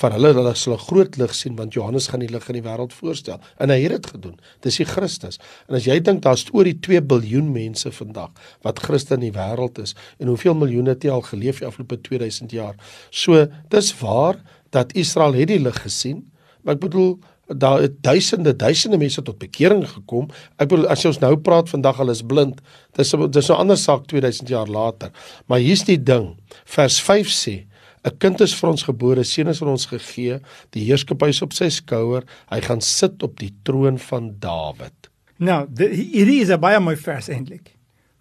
van 0.00 0.12
hulle 0.16 0.32
hulle 0.34 0.54
sal 0.54 0.74
'n 0.74 0.84
groot 0.88 1.16
lig 1.16 1.34
sien 1.34 1.56
want 1.56 1.74
Johannes 1.74 2.08
gaan 2.08 2.20
die 2.20 2.28
lig 2.28 2.48
in 2.48 2.60
die 2.60 2.68
wêreld 2.68 2.92
voorstel 2.92 3.40
en 3.58 3.70
hy 3.70 3.80
het 3.82 3.90
dit 3.90 4.06
gedoen. 4.06 4.36
Dis 4.60 4.76
die 4.76 4.84
Christus. 4.86 5.38
En 5.68 5.74
as 5.74 5.84
jy 5.84 6.00
dink 6.00 6.22
daar's 6.22 6.46
oor 6.52 6.64
die 6.64 6.78
2 6.80 7.00
miljard 7.00 7.52
mense 7.52 7.92
vandag 7.92 8.30
wat 8.62 8.78
Christen 8.78 9.22
in 9.22 9.32
die 9.32 9.38
wêreld 9.38 9.78
is 9.78 9.94
en 10.18 10.26
hoeveel 10.26 10.54
miljoene 10.54 10.90
het 10.90 11.04
al 11.04 11.22
geleef 11.22 11.58
die 11.58 11.66
afgelope 11.66 12.00
2000 12.00 12.50
jaar? 12.50 12.74
So 13.10 13.46
dis 13.68 13.98
waar 14.00 14.36
dat 14.70 14.92
Israel 14.94 15.32
het 15.32 15.48
die 15.48 15.58
lig 15.58 15.82
gesien, 15.82 16.30
Maar 16.64 16.78
ek 16.78 16.80
bedoel 16.80 17.18
daar 17.46 17.82
het 17.84 17.98
duisende 18.02 18.56
duisende 18.56 18.96
mense 18.96 19.22
tot 19.22 19.38
bekering 19.38 19.84
gekom. 19.88 20.30
Ek 20.56 20.70
bedoel 20.70 20.88
as 20.88 21.04
jy 21.04 21.10
ons 21.12 21.20
nou 21.20 21.34
praat 21.36 21.68
vandag 21.68 22.00
al 22.00 22.12
is 22.14 22.22
blind, 22.24 22.62
dis 22.96 23.12
dis 23.12 23.50
'n 23.50 23.60
ander 23.60 23.76
saak 23.76 24.06
2000 24.08 24.48
jaar 24.48 24.66
later. 24.66 25.10
Maar 25.46 25.58
hier's 25.58 25.84
die 25.84 26.02
ding. 26.02 26.36
Vers 26.64 27.00
5 27.00 27.28
sê 27.28 27.66
'n 28.04 28.18
kind 28.18 28.40
is 28.40 28.54
vir 28.54 28.70
ons 28.70 28.82
gebore, 28.82 29.24
seun 29.24 29.48
is 29.48 29.58
vir 29.58 29.68
ons 29.68 29.86
gegee, 29.86 30.40
die 30.72 30.84
heerskappy 30.84 31.28
is 31.28 31.42
op 31.42 31.52
sy 31.52 31.68
skouer, 31.68 32.24
hy 32.50 32.60
gaan 32.60 32.80
sit 32.80 33.22
op 33.22 33.38
die 33.40 33.52
troon 33.64 33.98
van 33.98 34.34
Dawid. 34.38 35.10
Nou, 35.38 35.66
hierdie 35.76 36.40
is 36.42 36.50
'n 36.50 36.60
baie 36.60 36.80
mooi 36.80 36.96
vers 36.96 37.28
eintlik 37.28 37.74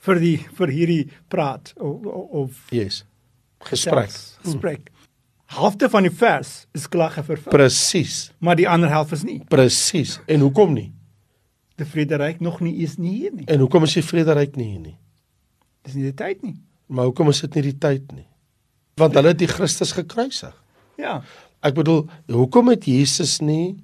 vir 0.04 0.20
die 0.20 0.38
vir 0.58 0.68
hierdie 0.68 1.04
praat 1.32 1.74
of 1.78 2.06
of 2.06 2.72
yes. 2.72 3.04
gesprek. 3.60 4.12
Gesprek. 4.44 4.90
Halfte 5.54 5.90
van 5.90 6.04
die 6.04 6.12
vers 6.12 6.66
is 6.74 6.88
klaar 6.90 7.14
vervul. 7.14 7.52
Presies. 7.52 8.32
Maar 8.40 8.56
die 8.56 8.68
ander 8.68 8.90
helft 8.90 9.12
is 9.12 9.24
nie. 9.24 9.40
Presies. 9.50 10.20
En 10.26 10.40
hoekom 10.40 10.74
nie? 10.74 10.92
Die 11.78 11.86
vrederyk 11.86 12.42
nog 12.42 12.60
nie 12.62 12.76
is 12.84 12.98
nie 12.98 13.14
hier 13.20 13.34
nie. 13.34 13.46
En 13.46 13.60
hoekom 13.60 13.84
is 13.84 13.94
die 13.94 14.06
vrederyk 14.06 14.58
nie 14.58 14.72
hier 14.72 14.82
nie? 14.82 14.98
Dis 15.86 15.96
nie 15.98 16.08
die 16.10 16.18
tyd 16.18 16.42
nie. 16.42 16.58
Maar 16.88 17.12
hoekom 17.12 17.30
is 17.30 17.42
dit 17.46 17.56
nie 17.56 17.66
die 17.70 17.78
tyd 17.78 18.12
nie? 18.16 18.26
Want 19.00 19.16
hulle 19.18 19.34
het 19.34 19.40
die 19.40 19.50
Christus 19.50 19.92
gekruisig. 19.92 20.54
Ja. 21.02 21.22
Ek 21.64 21.74
bedoel, 21.74 22.06
hoekom 22.30 22.70
het 22.74 22.86
Jesus 22.86 23.40
nie 23.42 23.76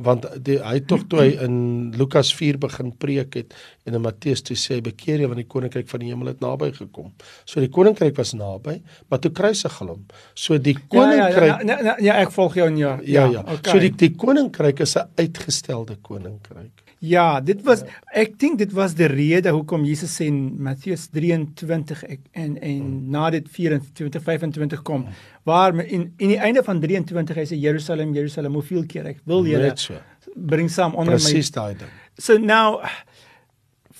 want 0.00 0.24
die, 0.40 0.56
hy 0.62 0.78
tog 0.88 1.04
toe 1.10 1.18
hy 1.20 1.32
in 1.44 1.56
Lukas 2.00 2.30
4 2.32 2.56
begin 2.62 2.92
preek 3.00 3.36
het 3.36 3.56
en 3.84 3.98
in 3.98 4.04
Matteus 4.04 4.40
toe 4.46 4.56
sê 4.56 4.78
hy 4.78 4.84
bekeer 4.86 5.20
jy 5.20 5.28
want 5.28 5.42
die 5.42 5.48
koninkryk 5.52 5.90
van 5.90 6.00
die 6.00 6.08
hemel 6.08 6.30
het 6.32 6.40
naby 6.40 6.70
gekom. 6.76 7.10
So 7.44 7.60
die 7.60 7.68
koninkryk 7.72 8.16
was 8.16 8.32
naby, 8.36 8.78
maar 9.12 9.20
toe 9.20 9.32
kruisig 9.36 9.76
hulle 9.82 9.98
hom. 9.98 10.06
So 10.32 10.56
die 10.56 10.78
koninkryk 10.80 11.50
Ja, 11.50 11.58
ja, 11.60 11.76
ja, 11.76 11.78
ja, 11.90 11.96
ja 12.08 12.16
ek 12.24 12.32
volg 12.32 12.56
jou 12.56 12.70
in 12.72 12.80
ja. 12.80 12.94
Ja, 13.04 13.26
ja. 13.26 13.42
ja. 13.42 13.44
Okay. 13.58 13.74
So 13.74 13.82
die 13.82 13.92
die 13.92 14.14
koninkryk 14.16 14.80
is 14.80 14.96
'n 14.96 15.12
uitgestelde 15.20 15.98
koninkryk. 16.00 16.91
Ja, 17.02 17.40
dit 17.42 17.58
was 17.66 17.80
ek 18.14 18.36
dink 18.38 18.60
dit 18.60 18.72
was 18.76 18.92
die 18.94 19.08
rede 19.10 19.50
hoekom 19.50 19.82
Jesus 19.88 20.12
sê 20.14 20.28
in 20.30 20.36
Matteus 20.62 21.08
23 21.10 22.04
ek, 22.06 22.20
en 22.30 22.52
en 22.54 22.76
hmm. 22.78 23.08
na 23.10 23.24
dit 23.34 23.48
24 23.50 24.22
25 24.22 24.84
kom 24.86 25.08
waar 25.48 25.74
in 25.82 26.12
in 26.22 26.30
die 26.30 26.38
einde 26.38 26.62
van 26.62 26.78
23 26.78 27.40
hy 27.42 27.46
sê 27.50 27.58
Jerusalem 27.58 28.12
Jerusalem 28.14 28.54
hoeveel 28.60 28.86
keer 28.86 29.10
ek 29.10 29.18
wil 29.26 29.42
julle 29.50 29.72
so. 29.82 29.98
bring 30.36 30.70
saam 30.70 30.94
onder 30.94 31.18
Precies 31.18 31.26
my 31.26 31.40
Presies 31.40 31.52
daai 31.58 31.74
ding. 31.82 31.98
So 32.22 32.38
nou 32.38 32.78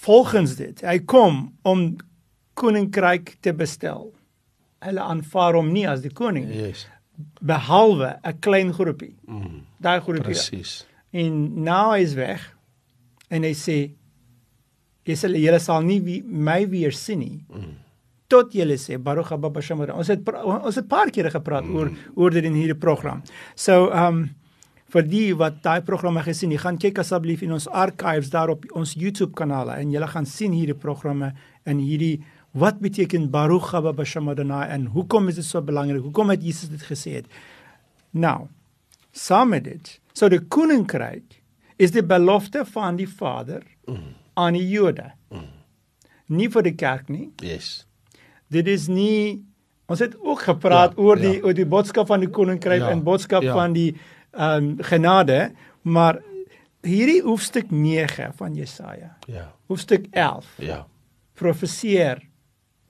volgens 0.07 0.57
dit 0.63 0.87
hy 0.87 0.97
kom 1.03 1.43
om 1.67 1.85
koninkryk 2.55 3.35
te 3.43 3.51
bestel. 3.57 4.13
Hulle 4.87 5.03
aanvaar 5.03 5.59
hom 5.59 5.75
nie 5.75 5.89
as 5.91 6.07
die 6.07 6.15
koning. 6.15 6.47
Yes. 6.55 6.87
Behalwe 7.43 8.15
'n 8.23 8.39
klein 8.39 8.71
groepie. 8.73 9.17
Mm. 9.27 9.67
Daai 9.83 10.01
groepie. 10.01 10.39
Presies. 10.39 10.85
En 11.11 11.65
nou 11.67 11.99
is 11.99 12.15
weg 12.15 12.52
en 13.33 13.47
hy 13.49 13.53
sê 13.57 13.79
jy 15.09 15.17
sal 15.19 15.39
julle 15.39 15.61
sal 15.63 15.87
nie 15.87 16.01
wie, 16.05 16.21
my 16.23 16.63
weer 16.71 16.95
sien 16.95 17.23
nie. 17.23 17.41
Mm. 17.51 17.73
Tot 18.33 18.55
julle 18.57 18.79
sê 18.81 18.99
Baruch 19.03 19.33
haba 19.35 19.51
bashamar. 19.53 19.93
Ons 19.97 20.13
het 20.13 20.29
ons 20.43 20.79
het 20.79 20.89
paar 20.89 21.11
kere 21.15 21.33
gepraat 21.33 21.67
mm. 21.67 21.75
oor 21.77 21.91
oor 22.15 22.37
dit 22.37 22.47
in 22.49 22.57
hierdie 22.59 22.79
program. 22.79 23.25
So 23.57 23.91
um 23.91 24.29
vir 24.93 25.07
die 25.09 25.33
wat 25.41 25.63
daai 25.65 25.81
programme 25.89 26.21
gesien, 26.21 26.53
jy 26.53 26.61
gaan 26.61 26.77
kyk 26.77 27.01
asseblief 27.01 27.41
in 27.47 27.55
ons 27.57 27.65
archives 27.67 28.29
daar 28.33 28.53
op 28.53 28.67
ons 28.77 28.93
YouTube 28.93 29.33
kanale 29.39 29.79
en 29.81 29.93
jy 29.93 30.09
gaan 30.13 30.29
sien 30.29 30.53
hierdie 30.53 30.77
programme 30.77 31.33
en 31.65 31.81
hierdie 31.81 32.19
wat 32.53 32.83
beteken 32.85 33.31
Baruch 33.33 33.71
haba 33.73 33.95
bashamar 33.97 34.37
en 34.39 34.87
hoekom 34.93 35.29
is 35.29 35.37
dit 35.41 35.45
so 35.45 35.63
belangrik? 35.63 36.03
Hoekom 36.05 36.31
het 36.31 36.43
Jesus 36.45 36.69
dit 36.69 36.83
gesê 36.85 37.15
het? 37.23 37.27
Nou, 38.13 38.49
saam 39.13 39.49
met 39.49 39.65
dit. 39.65 40.01
So 40.13 40.29
die 40.29 40.41
koninkryk 40.41 41.42
is 41.83 41.95
die 41.95 42.05
belofte 42.07 42.65
van 42.69 42.99
die 43.01 43.09
Vader 43.09 43.63
mm. 43.91 44.13
aan 44.39 44.59
die 44.59 44.67
Jode. 44.71 45.11
Mm. 45.33 45.49
Nie 46.33 46.49
vir 46.53 46.67
die 46.69 46.77
kerk 46.79 47.09
nie. 47.13 47.31
Yes. 47.43 47.83
Dit 48.53 48.69
is 48.71 48.89
nie 48.93 49.43
ons 49.91 50.01
het 50.01 50.15
ook 50.21 50.45
gepraat 50.47 50.95
ja, 50.97 51.03
oor 51.03 51.21
die 51.21 51.35
ja. 51.37 51.43
oor 51.45 51.57
die 51.57 51.69
boodskap 51.69 52.09
van 52.09 52.23
die 52.23 52.31
koninkryk 52.33 52.85
ja, 52.85 52.93
en 52.95 53.03
boodskap 53.05 53.45
ja. 53.45 53.57
van 53.57 53.75
die 53.77 53.91
ehm 54.33 54.69
um, 54.71 54.77
genade, 54.89 55.51
maar 55.85 56.23
hierdie 56.87 57.21
hoofstuk 57.23 57.71
9 57.71 58.33
van 58.39 58.55
Jesaja. 58.57 59.17
Ja. 59.29 59.51
Hoofstuk 59.69 60.07
11. 60.11 60.47
Ja. 60.65 60.87
Profeseer 61.37 62.23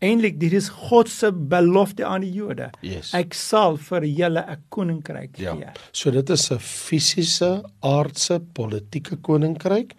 Eintlik 0.02 0.40
dit 0.40 0.52
is 0.52 0.68
God 0.88 1.10
se 1.10 1.30
belofte 1.32 2.04
aan 2.04 2.24
die 2.24 2.32
Jode. 2.34 2.70
Yes. 2.82 3.12
Ek 3.14 3.36
sal 3.38 3.76
vir 3.78 4.02
julle 4.08 4.42
'n 4.42 4.62
koninkryk 4.68 5.38
ja. 5.38 5.54
gee. 5.54 5.70
So 5.92 6.10
dit 6.10 6.30
is 6.30 6.50
'n 6.50 6.58
fisiese, 6.58 7.62
aardse, 7.80 8.40
politieke 8.52 9.16
koninkryk 9.16 9.94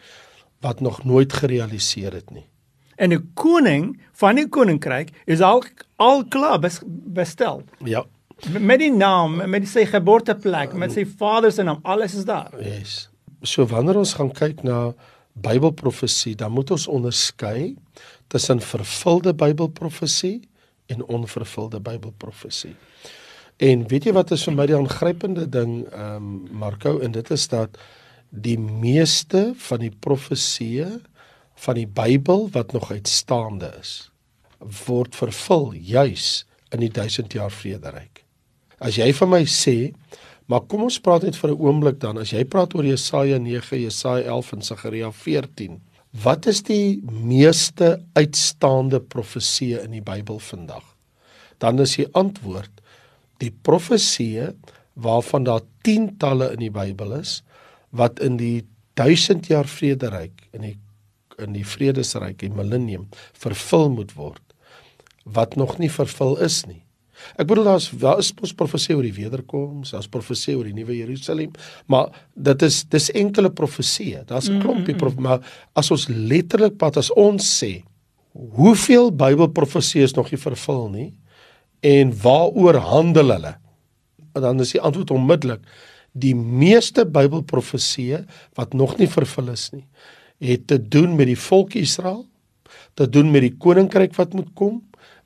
wat 0.61 0.81
nog 0.81 1.03
nooit 1.03 1.33
gerealiseer 1.33 2.13
het 2.13 2.31
nie. 2.31 2.45
En 2.97 3.13
'n 3.13 3.31
koning 3.33 3.99
van 4.11 4.35
die 4.35 4.49
koninkryk 4.49 5.09
is 5.25 5.41
al 5.41 5.63
al 5.95 6.25
klaar 6.25 6.59
bestel. 6.89 7.63
Ja. 7.85 8.05
Met 8.59 8.79
die 8.79 8.91
naam, 8.91 9.49
met 9.49 9.67
sy 9.67 9.85
geboorteplek, 9.85 10.73
met 10.73 10.91
sy 10.91 11.05
vader 11.05 11.51
se 11.51 11.63
naam, 11.63 11.79
alles 11.83 12.15
is 12.15 12.25
daar. 12.25 12.51
Yes. 12.59 13.09
So 13.41 13.65
wanneer 13.65 13.97
ons 13.97 14.13
gaan 14.13 14.31
kyk 14.31 14.63
na 14.63 14.93
Bybelprofesie, 15.33 16.35
dan 16.35 16.51
moet 16.51 16.71
ons 16.71 16.87
onderskei 16.87 17.75
tussen 18.27 18.61
vervulde 18.61 19.33
Bybelprofesie 19.33 20.41
en 20.85 21.03
onvervulde 21.05 21.79
Bybelprofesie. 21.81 22.75
En 23.57 23.87
weet 23.87 24.07
jy 24.09 24.13
wat 24.15 24.31
is 24.33 24.43
vir 24.47 24.55
my 24.57 24.65
die 24.69 24.77
aangrypende 24.77 25.47
ding, 25.49 25.83
ehm 25.91 26.15
um, 26.15 26.31
Marco, 26.63 26.99
en 26.99 27.13
dit 27.13 27.29
is 27.31 27.47
dat 27.47 27.77
die 28.29 28.57
meeste 28.59 29.51
van 29.67 29.83
die 29.83 29.93
profesieë 29.93 30.89
van 31.65 31.77
die 31.77 31.87
Bybel 31.87 32.47
wat 32.51 32.73
nog 32.73 32.91
uitstaande 32.91 33.69
is, 33.79 34.09
word 34.85 35.15
vervul 35.15 35.73
juis 35.73 36.45
in 36.73 36.81
die 36.81 36.89
1000 36.89 37.33
jaar 37.37 37.53
vrederyk. 37.53 38.23
As 38.81 38.97
jy 38.97 39.11
vir 39.13 39.29
my 39.29 39.43
sê, 39.45 39.93
maar 40.45 40.61
kom 40.67 40.83
ons 40.83 40.99
praat 40.99 41.23
net 41.23 41.35
vir 41.35 41.51
'n 41.51 41.59
oomblik 41.59 41.99
dan, 41.99 42.17
as 42.17 42.31
jy 42.31 42.43
praat 42.43 42.75
oor 42.75 42.85
Jesaja 42.85 43.37
9, 43.37 43.79
Jesaja 43.79 44.25
11 44.25 44.53
en 44.53 44.61
Sagaria 44.61 45.11
14, 45.11 45.81
Wat 46.13 46.45
is 46.45 46.61
die 46.61 47.01
meeste 47.09 47.95
uitstaande 48.13 48.99
profeseë 49.01 49.81
in 49.87 49.95
die 49.95 50.03
Bybel 50.05 50.37
vandag? 50.37 50.83
Dan 51.57 51.81
is 51.81 51.95
die 51.97 52.05
antwoord 52.13 52.69
die 53.41 53.49
profeseë 53.65 54.51
waarvan 54.93 55.47
daar 55.47 55.65
tientalle 55.81 56.51
in 56.53 56.61
die 56.61 56.73
Bybel 56.73 57.15
is 57.17 57.41
wat 57.89 58.21
in 58.21 58.37
die 58.37 58.61
1000 59.01 59.49
jaar 59.49 59.69
vrederyk 59.69 60.47
in 60.53 60.69
die 60.69 60.77
in 61.41 61.55
die 61.57 61.65
vredesryk, 61.65 62.37
die 62.37 62.53
millennium 62.53 63.07
vervul 63.33 63.89
moet 63.89 64.11
word 64.13 64.41
wat 65.25 65.55
nog 65.57 65.79
nie 65.81 65.89
vervul 65.89 66.35
is 66.45 66.59
nie. 66.69 66.82
Ek 67.37 67.47
bedoel 67.47 67.67
daar's 67.71 67.89
daar 67.99 68.19
is 68.21 68.31
mos 68.39 68.53
profesie 68.57 68.95
oor 68.95 69.05
die 69.05 69.15
wederkoms, 69.15 69.93
daar's 69.95 70.09
profesie 70.11 70.55
oor 70.57 70.67
die 70.67 70.75
nuwe 70.75 70.97
Jerusalem, 70.97 71.51
maar 71.87 72.11
dit 72.35 72.61
is 72.61 72.83
dis 72.89 73.09
enkele 73.11 73.49
profesieë. 73.49 74.25
Daar's 74.29 74.49
'n 74.49 74.59
klompie 74.59 74.95
prof, 74.95 75.15
maar 75.15 75.39
as 75.73 75.91
ons 75.91 76.07
letterlik 76.07 76.77
pad 76.77 76.97
as 76.97 77.11
ons 77.11 77.43
sê, 77.43 77.83
hoeveel 78.33 79.11
Bybelprofesieë 79.11 80.03
is 80.03 80.15
nog 80.15 80.31
nie 80.31 80.39
vervul 80.39 80.89
nie 80.89 81.13
en 81.81 82.13
waaroor 82.21 82.75
handel 82.75 83.29
hulle? 83.29 83.55
Dan 84.33 84.59
is 84.59 84.71
die 84.71 84.81
antwoord 84.81 85.11
onmiddellik 85.11 85.61
die 86.13 86.35
meeste 86.35 87.05
Bybelprofesieë 87.05 88.23
wat 88.55 88.73
nog 88.73 88.97
nie 88.97 89.09
vervul 89.09 89.49
is 89.53 89.69
nie, 89.73 89.85
het 90.43 90.67
te 90.67 90.77
doen 90.77 91.15
met 91.15 91.27
die 91.27 91.39
volk 91.39 91.75
Israel, 91.79 92.25
te 92.93 93.07
doen 93.09 93.31
met 93.31 93.41
die 93.41 93.55
koninkryk 93.57 94.15
wat 94.15 94.33
moet 94.33 94.49
kom 94.57 94.81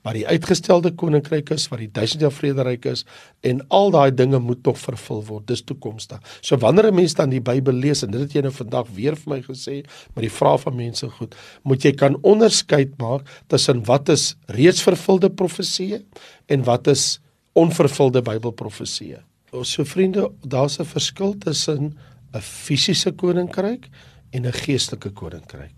wat 0.08 0.16
die 0.16 0.26
uitgestelde 0.26 0.94
koninkryk 0.96 1.50
is, 1.52 1.66
wat 1.68 1.82
die 1.82 1.90
duisend 1.92 2.22
jaar 2.24 2.32
vrederyk 2.32 2.86
is 2.88 3.04
en 3.44 3.60
al 3.74 3.90
daai 3.92 4.10
dinge 4.16 4.40
moet 4.40 4.64
nog 4.64 4.78
vervul 4.80 5.20
word. 5.28 5.46
Dis 5.50 5.62
toekomstig. 5.68 6.22
So 6.40 6.56
wanneer 6.56 6.88
'n 6.88 6.94
mens 6.94 7.14
dan 7.14 7.30
die 7.30 7.40
Bybel 7.44 7.74
lees 7.74 8.02
en 8.02 8.10
dit 8.10 8.20
het 8.20 8.32
jy 8.32 8.40
nou 8.40 8.52
vandag 8.52 8.86
weer 8.94 9.16
vir 9.16 9.34
my 9.34 9.42
gesê, 9.42 9.84
maar 10.14 10.22
die 10.22 10.32
vraag 10.32 10.60
van 10.60 10.76
mense 10.76 11.08
goed, 11.10 11.34
moet 11.62 11.82
jy 11.82 11.92
kan 11.92 12.16
onderskeid 12.22 12.96
maak 12.98 13.28
tussen 13.48 13.84
wat 13.84 14.08
is 14.08 14.36
reeds 14.46 14.82
vervulde 14.82 15.28
profeseë 15.30 16.02
en 16.46 16.64
wat 16.64 16.86
is 16.86 17.20
onvervulde 17.52 18.22
Bybelprofeseë. 18.22 19.20
So 19.62 19.84
vriende, 19.84 20.30
daar's 20.42 20.78
'n 20.78 20.84
verskil 20.84 21.38
tussen 21.38 21.98
'n 22.32 22.40
fisiese 22.40 23.12
koninkryk 23.12 23.88
en 24.30 24.46
'n 24.46 24.52
geestelike 24.52 25.10
koninkryk. 25.10 25.74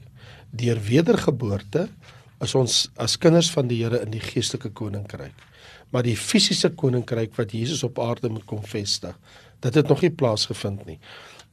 Deur 0.51 0.79
wedergeboorte 0.81 1.89
is 2.45 2.55
ons 2.57 2.77
as 3.01 3.19
kinders 3.21 3.51
van 3.53 3.69
die 3.69 3.83
Here 3.83 4.01
in 4.05 4.13
die 4.15 4.23
geestelike 4.23 4.73
koninkryk. 4.77 5.47
Maar 5.91 6.07
die 6.07 6.17
fisiese 6.17 6.71
koninkryk 6.79 7.35
wat 7.37 7.53
Jesus 7.53 7.83
op 7.87 7.99
aarde 8.01 8.31
moet 8.31 8.47
kom 8.49 8.63
vestig, 8.65 9.17
dit 9.61 9.75
het 9.75 9.89
nog 9.89 10.03
nie 10.05 10.13
plaasgevind 10.15 10.87
nie. 10.87 10.99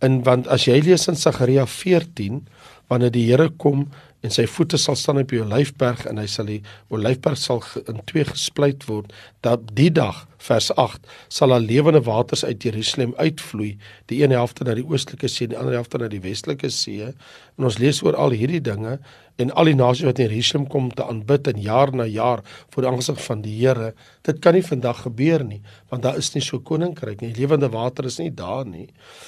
In 0.06 0.22
want 0.24 0.48
as 0.53 0.67
jy 0.67 0.77
lees 0.86 1.08
in 1.10 1.17
Sagaria 1.17 1.65
14 1.65 2.44
wanneer 2.88 3.12
die 3.12 3.25
Here 3.27 3.50
kom 3.50 3.88
en 4.25 4.33
sy 4.33 4.47
voete 4.50 4.79
sal 4.81 4.97
staan 4.97 5.21
op 5.21 5.29
die 5.29 5.41
olyfberg 5.43 6.05
en 6.09 6.17
hy 6.21 6.25
sal 6.31 6.50
die 6.50 6.62
olyfberg 6.93 7.38
sal 7.38 7.62
in 7.86 8.01
twee 8.09 8.25
gesplyt 8.25 8.88
word 8.89 9.13
dat 9.45 9.67
die 9.77 9.91
dag 9.93 10.24
vers 10.47 10.69
8 10.77 11.05
sal 11.33 11.53
al 11.53 11.65
lewende 11.65 12.01
waters 12.05 12.43
uit 12.45 12.63
Jerusalem 12.63 13.13
uitvloei 13.17 13.75
die 14.12 14.21
een 14.24 14.33
helfte 14.36 14.65
na 14.65 14.75
die 14.77 14.86
oostelike 14.86 15.29
see 15.31 15.47
en 15.47 15.53
die 15.53 15.59
ander 15.59 15.77
helfte 15.77 16.01
na 16.01 16.09
die 16.12 16.21
westelike 16.24 16.69
see. 16.74 17.12
En 17.57 17.67
ons 17.69 17.79
lees 17.81 18.01
oor 18.05 18.17
al 18.17 18.36
hierdie 18.38 18.62
dinge 18.63 18.97
en 19.41 19.51
al 19.53 19.69
die 19.69 19.77
nasies 19.77 20.07
wat 20.07 20.21
in 20.21 20.29
Jerusalem 20.31 20.67
kom 20.74 20.89
te 20.93 21.05
aanbid 21.05 21.50
in 21.53 21.62
jaar 21.65 21.93
na 21.93 22.07
jaar 22.09 22.43
voor 22.74 22.86
die 22.86 22.91
aangesig 22.91 23.21
van 23.25 23.43
die 23.45 23.55
Here 23.57 23.91
dit 24.27 24.41
kan 24.41 24.57
nie 24.57 24.65
vandag 24.65 25.03
gebeur 25.05 25.45
nie 25.45 25.62
want 25.91 26.05
daar 26.05 26.17
is 26.21 26.33
nie 26.36 26.45
so 26.45 26.62
koninkryk 26.62 27.21
nie 27.21 27.36
lewende 27.38 27.69
water 27.74 28.09
is 28.09 28.17
nie 28.21 28.31
daar 28.33 28.65
nie. 28.65 28.88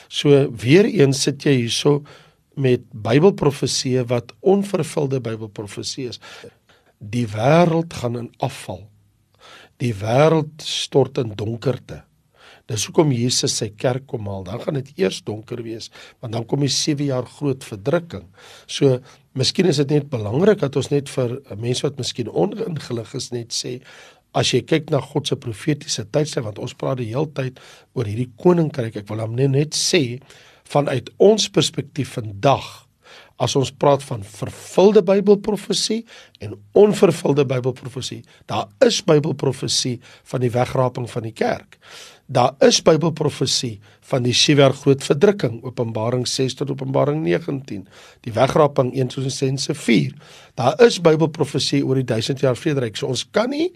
So 0.10 0.48
weer 0.64 0.90
eens 0.90 1.24
sit 1.26 1.46
jy 1.46 1.60
hierso 1.64 2.00
met 2.60 2.84
Bybelprofeseë 2.92 4.06
wat 4.12 4.34
onvervulde 4.44 5.22
Bybelprofeseë 5.24 6.14
is. 6.14 6.22
Die 7.00 7.26
wêreld 7.32 7.96
gaan 7.96 8.20
in 8.20 8.30
afval. 8.44 8.84
Die 9.80 9.94
wêreld 9.96 10.66
stort 10.66 11.22
in 11.22 11.34
donkerte. 11.40 12.04
Dis 12.70 12.84
hoekom 12.86 13.14
Jesus 13.16 13.56
sy 13.58 13.72
kerk 13.82 14.06
kom 14.12 14.28
haal. 14.30 14.44
Dan 14.46 14.62
gaan 14.62 14.78
dit 14.78 14.92
eers 15.00 15.24
donker 15.26 15.64
wees, 15.66 15.90
want 16.22 16.36
dan 16.36 16.46
kom 16.46 16.62
die 16.62 16.70
7 16.74 17.08
jaar 17.08 17.26
groot 17.26 17.66
verdrukking. 17.66 18.28
So, 18.70 19.00
miskien 19.34 19.72
is 19.72 19.80
dit 19.82 19.96
net 19.96 20.12
belangrik 20.12 20.62
dat 20.62 20.78
ons 20.78 20.92
net 20.94 21.10
vir 21.10 21.40
mense 21.58 21.86
wat 21.88 21.98
miskien 21.98 22.30
oningelig 22.30 23.16
is 23.18 23.32
net 23.34 23.56
sê 23.56 23.80
As 24.38 24.52
jy 24.54 24.60
kyk 24.62 24.92
na 24.94 25.00
God 25.02 25.26
se 25.26 25.36
profetiese 25.42 26.04
tydstyf 26.14 26.46
want 26.46 26.60
ons 26.62 26.76
praat 26.78 27.00
die 27.00 27.10
hele 27.10 27.32
tyd 27.34 27.58
oor 27.98 28.06
hierdie 28.06 28.30
koninkryk 28.38 29.00
ek 29.02 29.08
wil 29.10 29.24
hom 29.24 29.34
net 29.38 29.50
net 29.56 29.78
sê 29.78 30.20
vanuit 30.70 31.10
ons 31.18 31.50
perspektief 31.50 32.14
vandag 32.18 32.68
as 33.40 33.56
ons 33.56 33.72
praat 33.72 34.04
van 34.04 34.24
vervulde 34.28 35.02
Bybelprofesie 35.08 36.02
en 36.44 36.58
onvervulde 36.78 37.46
Bybelprofesie. 37.48 38.20
Daar 38.52 38.68
is 38.86 39.00
Bybelprofesie 39.08 39.98
van 40.32 40.44
die 40.44 40.52
wegraping 40.52 41.08
van 41.10 41.28
die 41.28 41.36
kerk. 41.36 41.78
Daar 42.30 42.54
is 42.66 42.82
Bybelprofesie 42.86 43.80
van 44.12 44.26
die 44.28 44.36
sewer 44.38 44.76
groot 44.76 45.04
verdrukking, 45.04 45.62
Openbaring 45.66 46.28
6 46.28 46.60
tot 46.60 46.74
Openbaring 46.76 47.24
19. 47.24 47.88
Die 48.28 48.36
wegraping 48.36 48.92
1 48.94 49.08
Tessalonisense 49.08 49.74
4. 49.74 50.14
Daar 50.60 50.76
is 50.86 51.00
Bybelprofesie 51.02 51.82
oor 51.86 52.02
die 52.02 52.06
1000 52.12 52.44
jaar 52.44 52.60
vrederyk. 52.60 53.00
So 53.00 53.10
ons 53.10 53.24
kan 53.32 53.50
nie 53.56 53.72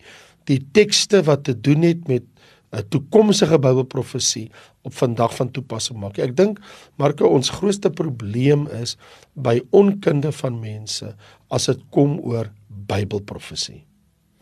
die 0.52 0.60
tekste 0.76 1.24
wat 1.24 1.48
te 1.48 1.56
doen 1.56 1.88
het 1.88 2.08
met 2.12 2.28
'n 2.74 2.88
toekomstige 2.90 3.60
Bybelprofesie 3.60 4.50
op 4.82 4.94
vandag 4.94 5.36
van 5.36 5.52
toepassing 5.52 6.00
maak. 6.00 6.18
Ek 6.18 6.36
dink 6.36 6.60
Marko 6.98 7.30
ons 7.30 7.50
grootste 7.50 7.90
probleem 7.90 8.68
is 8.82 8.98
by 9.34 9.62
onkunde 9.70 10.32
van 10.32 10.60
mense 10.60 11.16
as 11.50 11.70
dit 11.70 11.82
kom 11.94 12.20
oor 12.20 12.50
Bybelprofesie. 12.68 13.84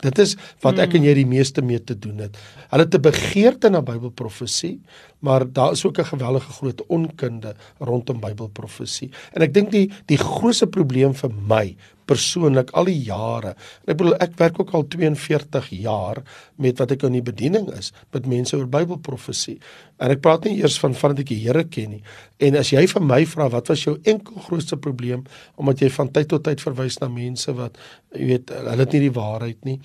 Dit 0.02 0.18
is 0.18 0.36
wat 0.64 0.80
ek 0.82 0.96
en 0.98 1.06
jy 1.06 1.14
die 1.20 1.28
meeste 1.30 1.62
mee 1.62 1.82
te 1.84 1.94
doen 1.94 2.24
het. 2.26 2.38
Hulle 2.72 2.88
het 2.88 2.96
'n 2.96 3.02
begeerte 3.02 3.70
na 3.70 3.82
Bybelprofesie, 3.82 4.80
maar 5.22 5.46
daar 5.54 5.72
is 5.72 5.86
ook 5.86 5.98
'n 6.00 6.12
gewellige 6.14 6.52
groot 6.52 6.86
onkunde 6.86 7.56
rondom 7.78 8.20
Bybelprofesie. 8.20 9.12
En 9.34 9.42
ek 9.42 9.54
dink 9.54 9.72
die 9.72 9.92
die 10.06 10.18
grootste 10.18 10.68
probleem 10.68 11.14
vir 11.14 11.32
my 11.48 11.76
persoonlik 12.06 12.72
al 12.76 12.90
die 12.90 13.00
jare. 13.06 13.54
Ek 13.88 13.98
bedoel 13.98 14.18
ek 14.24 14.36
werk 14.40 14.60
ook 14.60 14.74
al 14.76 14.88
42 14.88 15.70
jaar 15.70 16.22
met 16.56 16.82
wat 16.82 16.92
ek 16.92 17.06
in 17.08 17.18
die 17.20 17.24
bediening 17.26 17.70
is 17.78 17.92
met 18.12 18.26
mense 18.26 18.58
oor 18.58 18.68
Bybelprofesie. 18.68 19.60
En 19.98 20.14
ek 20.14 20.22
praat 20.24 20.48
nie 20.48 20.58
eers 20.60 20.80
van 20.80 20.94
vandat 20.98 21.24
ek 21.24 21.32
die 21.32 21.40
Here 21.46 21.64
ken 21.64 21.90
nie. 21.90 22.04
En 22.40 22.56
as 22.60 22.74
jy 22.74 22.84
vir 22.88 23.06
my 23.06 23.22
vra 23.26 23.50
wat 23.50 23.72
was 23.72 23.84
jou 23.84 23.98
enkel 24.04 24.44
grootste 24.48 24.78
probleem 24.78 25.24
omdat 25.56 25.86
jy 25.86 25.90
van 25.90 26.12
tyd 26.12 26.28
tot 26.28 26.44
tyd 26.44 26.64
verwys 26.64 27.00
na 27.00 27.08
mense 27.08 27.54
wat 27.58 27.78
jy 28.16 28.26
weet 28.34 28.50
hulle 28.50 28.78
het 28.84 28.94
nie 28.94 29.06
die 29.08 29.16
waarheid 29.16 29.66
nie. 29.66 29.80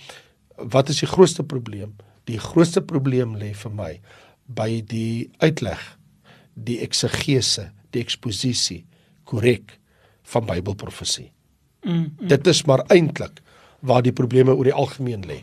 Wat 0.57 0.88
is 0.88 1.00
die 1.00 1.11
grootste 1.11 1.45
probleem? 1.45 1.95
Die 2.26 2.38
grootste 2.43 2.83
probleem 2.83 3.37
lê 3.37 3.52
vir 3.55 3.71
my 3.71 3.93
by 4.47 4.83
die 4.87 5.31
uitleg, 5.43 5.81
die 6.55 6.81
eksegese, 6.85 7.71
die 7.91 8.03
eksposisie 8.03 8.85
korrek 9.25 9.79
van 10.33 10.47
Bybelprofesie. 10.47 11.31
Mm, 11.85 11.92
mm. 11.92 12.29
Dit 12.29 12.47
is 12.47 12.64
maar 12.66 12.85
eintlik 12.90 13.42
waar 13.81 14.03
die 14.03 14.12
probleme 14.12 14.55
oor 14.55 14.64
die 14.64 14.75
algemeen 14.75 15.27
lê. 15.27 15.42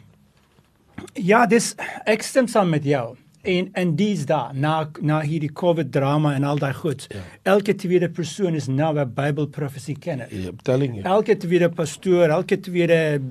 Ja, 1.18 1.46
dis 1.50 1.74
ek 2.10 2.24
stem 2.26 2.48
saam 2.48 2.72
met 2.74 2.86
jou. 2.88 3.14
En 3.44 3.70
en 3.76 3.96
dis 4.00 4.24
daar 4.26 4.54
na 4.56 4.90
na 5.02 5.20
hierdie 5.22 5.52
COVID 5.52 5.92
drama 5.92 6.34
en 6.36 6.46
al 6.48 6.60
daai 6.62 6.74
goed. 6.74 7.06
Ja. 7.12 7.24
Elke 7.56 7.76
tweede 7.76 8.10
persoon 8.10 8.56
is 8.56 8.68
nou 8.68 8.98
'n 9.00 9.14
Bybelprofesie 9.14 9.98
kenner. 10.00 10.28
Ja, 10.32 10.50
I'm 10.50 10.62
telling 10.62 10.96
you. 10.96 11.04
Elke 11.04 11.38
tweede 11.38 11.70
pastoor, 11.70 12.30
elke 12.30 12.60
tweede 12.60 13.22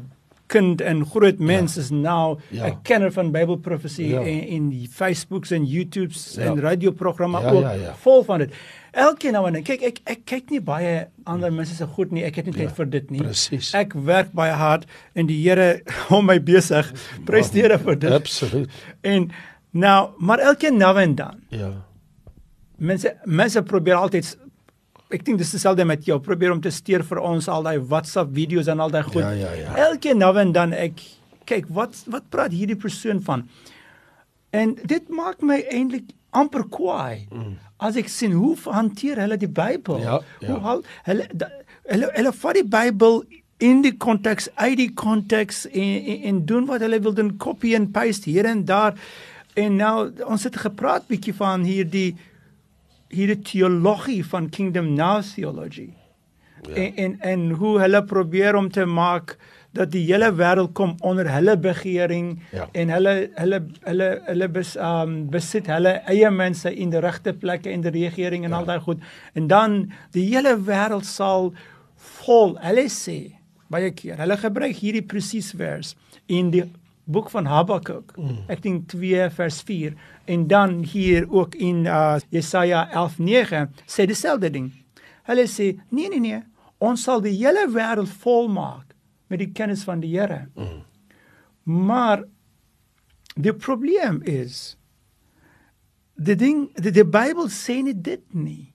kind 0.52 0.82
en 0.84 1.02
groot 1.08 1.40
mens 1.40 1.74
ja. 1.76 1.82
is 1.82 1.90
nou 1.90 2.36
'n 2.36 2.56
ja. 2.56 2.70
kenner 2.82 3.12
van 3.12 3.32
Bybelprofesie 3.32 4.08
ja. 4.08 4.20
in, 4.20 4.46
in 4.46 4.88
Facebooks 4.90 5.50
en 5.50 5.64
YouTubes 5.64 6.34
ja. 6.34 6.42
en 6.42 6.60
radioprogramme 6.60 7.40
ja, 7.40 7.50
ook 7.50 7.62
ja, 7.62 7.72
ja. 7.72 7.94
vol 7.94 8.24
van 8.24 8.38
dit. 8.38 8.54
Elke 8.92 9.30
nou 9.32 9.46
en 9.48 9.52
dan 9.52 9.62
kyk 9.64 9.82
ek 9.88 10.00
ek 10.04 10.24
kyk 10.28 10.50
nie 10.52 10.60
baie 10.60 11.06
ander 11.24 11.52
mense 11.52 11.74
se 11.74 11.86
goed 11.86 12.10
nie. 12.12 12.24
Ek 12.28 12.36
het 12.36 12.50
nie 12.50 12.56
tyd 12.56 12.68
ja, 12.68 12.74
vir 12.76 12.90
dit 12.92 13.10
nie. 13.10 13.22
Precies. 13.22 13.72
Ek 13.74 13.94
werk 13.94 14.34
baie 14.36 14.52
hard 14.52 14.84
en 15.14 15.30
die 15.30 15.38
Here 15.40 15.80
hom 16.10 16.28
my 16.28 16.38
besig. 16.38 16.92
Prys 17.24 17.50
die 17.54 17.64
Here 17.64 17.78
vir 17.78 17.96
dit. 17.96 18.12
Absoluut. 18.12 18.82
En 19.00 19.30
nou, 19.70 20.00
maar 20.18 20.44
elke 20.44 20.70
nou 20.70 20.92
en 21.00 21.14
dan. 21.14 21.40
Ja. 21.48 21.72
Mense 22.76 23.16
mense 23.24 23.62
probeer 23.62 23.96
altyd 23.96 24.36
ek 25.12 25.24
dink 25.26 25.40
dis 25.40 25.50
dieselfde 25.54 25.84
met 25.88 26.06
jou. 26.06 26.18
Probeer 26.20 26.54
om 26.54 26.60
te 26.60 26.70
steur 26.70 27.04
vir 27.06 27.20
ons 27.20 27.48
al 27.48 27.66
daai 27.66 27.78
WhatsApp 27.80 28.32
video's 28.34 28.70
en 28.72 28.80
al 28.80 28.90
daai 28.90 29.02
goed. 29.08 29.22
Ja, 29.22 29.32
ja, 29.36 29.52
ja. 29.58 29.74
Elke 29.88 30.14
nou 30.14 30.32
en 30.40 30.52
dan 30.52 30.72
ek 30.76 31.02
kyk 31.48 31.68
wat 31.68 32.04
wat 32.12 32.30
praat 32.30 32.54
hierdie 32.54 32.78
persoon 32.78 33.22
van. 33.24 33.46
En 34.52 34.76
dit 34.76 35.08
maak 35.08 35.42
my 35.42 35.62
eintlik 35.72 36.12
amper 36.32 36.64
kwaai. 36.72 37.28
Mm 37.32 37.60
as 37.82 37.98
ek 37.98 38.10
sien 38.12 38.34
hoe 38.38 38.54
hanteer 38.70 39.20
hulle 39.22 39.38
die 39.40 39.50
Bybel. 39.50 40.02
Ja, 40.02 40.18
ja. 40.42 40.54
Hoe 40.54 40.80
hulle 41.08 41.28
hulle 41.90 42.10
hulle 42.14 42.32
vat 42.38 42.58
die 42.58 42.68
Bybel 42.70 43.22
in 43.62 43.82
die 43.84 43.94
konteks 44.04 44.48
uit 44.58 44.76
die 44.78 44.90
konteks 44.98 45.64
en, 45.70 45.94
en 46.12 46.26
en 46.30 46.40
doen 46.46 46.66
wat 46.70 46.82
hulle 46.84 47.00
wil 47.02 47.14
doen 47.18 47.32
copy 47.42 47.74
and 47.78 47.92
paste 47.94 48.30
hier 48.30 48.46
en 48.48 48.64
daar. 48.68 48.94
En 49.58 49.76
nou 49.80 49.96
ons 50.24 50.46
het 50.46 50.56
gepraat 50.62 51.08
bietjie 51.10 51.34
van 51.36 51.66
hierdie 51.66 52.12
hierdie 53.12 53.40
teologie 53.44 54.22
van 54.24 54.48
kingdom 54.50 54.94
now 54.96 55.20
theology. 55.22 55.90
Ja. 56.62 56.74
En, 56.74 56.96
en 56.96 57.16
en 57.20 57.50
hoe 57.58 57.80
hulle 57.80 58.04
probeer 58.04 58.56
om 58.56 58.70
te 58.70 58.84
maak 58.84 59.36
dat 59.72 59.90
die 59.90 60.04
hele 60.06 60.28
wêreld 60.36 60.74
kom 60.76 60.94
onder 61.00 61.28
hulle 61.32 61.56
begering 61.58 62.36
ja. 62.52 62.68
en 62.72 62.92
hulle 62.92 63.14
hulle 63.34 63.60
hulle 63.88 64.08
hulle 64.28 64.48
bes, 64.52 64.74
um, 64.76 65.16
besit 65.32 65.66
hulle 65.72 65.96
eie 66.12 66.30
mense 66.30 66.70
in 66.70 66.92
die 66.92 67.00
regte 67.02 67.32
plekke 67.34 67.72
in 67.72 67.84
die 67.84 67.94
regering 67.94 68.44
en 68.44 68.52
ja. 68.52 68.60
al 68.60 68.68
daai 68.68 68.84
goed 68.84 69.02
en 69.38 69.48
dan 69.50 69.78
die 70.14 70.28
hele 70.28 70.54
wêreld 70.68 71.08
sal 71.08 71.50
vol 72.22 72.54
hulle 72.62 72.86
sê 72.92 73.18
baie 73.72 73.90
keer 73.96 74.20
hulle 74.22 74.38
gebruik 74.44 74.76
hierdie 74.76 75.06
presies 75.14 75.50
vers 75.58 75.96
in 76.28 76.52
die 76.54 76.66
boek 77.04 77.30
van 77.30 77.48
Habakuk 77.50 78.14
mm. 78.16 78.44
ek 78.52 78.62
dink 78.62 78.86
2 78.92 79.30
vers 79.34 79.62
4 79.66 79.96
en 80.30 80.46
dan 80.50 80.80
hier 80.86 81.26
ook 81.30 81.54
in 81.54 81.84
uh, 81.86 82.20
Jesaja 82.30 82.86
11:9 82.92 83.66
sê 83.86 84.06
dieselfde 84.06 84.50
ding 84.50 84.70
hulle 85.28 85.46
sê 85.50 85.74
nee 85.90 86.08
nee 86.08 86.20
nee 86.20 86.42
ons 86.82 87.04
sal 87.06 87.22
die 87.22 87.34
hele 87.38 87.68
wêreld 87.70 88.10
vol 88.22 88.48
maak 88.50 88.92
met 89.32 89.40
die 89.40 89.52
kennis 89.56 89.84
van 89.88 90.02
die 90.02 90.12
Here. 90.12 90.46
Mm. 90.58 90.82
Maar 91.88 92.24
die 93.38 93.54
probleem 93.54 94.20
is 94.28 94.74
die 96.20 96.36
ding 96.36 96.66
die, 96.76 96.92
die 96.92 97.06
Bybel 97.06 97.48
sê 97.52 97.80
nie 97.86 97.96
dit 97.96 98.24
nie. 98.34 98.72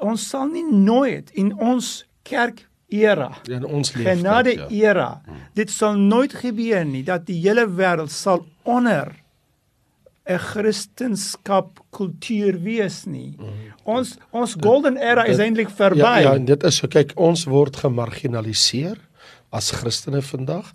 Ons 0.00 0.26
sal 0.32 0.48
nie 0.50 0.64
nooit 0.64 1.30
in 1.38 1.52
ons 1.60 2.00
kerk 2.26 2.64
era 2.90 3.30
in 3.48 3.64
ons 3.64 3.94
lewe 3.94 4.16
genade 4.16 4.54
ja. 4.54 4.68
era 4.90 5.22
mm. 5.26 5.40
dit 5.54 5.70
sal 5.70 5.98
nooit 5.98 6.34
gebeur 6.34 6.84
nie 6.84 7.02
dat 7.06 7.26
die 7.26 7.40
hele 7.40 7.66
wêreld 7.66 8.12
sal 8.12 8.46
onder 8.62 9.14
'n 10.30 10.38
Christendom 10.38 11.72
kultuur 11.90 12.60
wees 12.62 13.04
nie. 13.06 13.34
Mm. 13.38 13.72
Ons 13.84 14.16
ons 14.30 14.54
golden 14.60 14.96
era 14.96 15.24
dit, 15.24 15.32
is 15.34 15.42
eintlik 15.42 15.70
verby. 15.74 15.98
Ja, 15.98 16.18
ja, 16.18 16.38
dit 16.38 16.62
is 16.64 16.76
so 16.76 16.88
kyk 16.88 17.12
ons 17.16 17.44
word 17.50 17.76
gemarginaliseer 17.76 18.98
as 19.50 19.72
Christene 19.74 20.22
vandag 20.22 20.70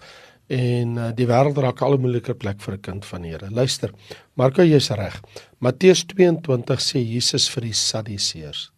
en 0.51 0.97
uh, 0.97 1.09
die 1.15 1.25
wêreld 1.29 1.57
raak 1.57 1.81
al 1.81 1.95
'n 1.95 2.01
moeiliker 2.01 2.35
plek 2.35 2.61
vir 2.61 2.75
'n 2.75 2.81
kind 2.81 3.05
van 3.05 3.21
die 3.21 3.31
Here. 3.31 3.49
Luister, 3.49 3.91
Marko 4.35 4.61
jy's 4.61 4.89
reg. 4.89 5.21
Matteus 5.59 6.05
22 6.05 6.79
sê 6.81 6.99
Jesus 6.99 7.49
vir 7.49 7.61
die 7.61 7.73
Sadduseërs. 7.73 8.74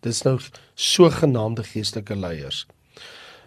Dis 0.00 0.22
nou 0.24 0.38
sogenaamde 0.74 1.64
geestelike 1.64 2.16
leiers. 2.16 2.66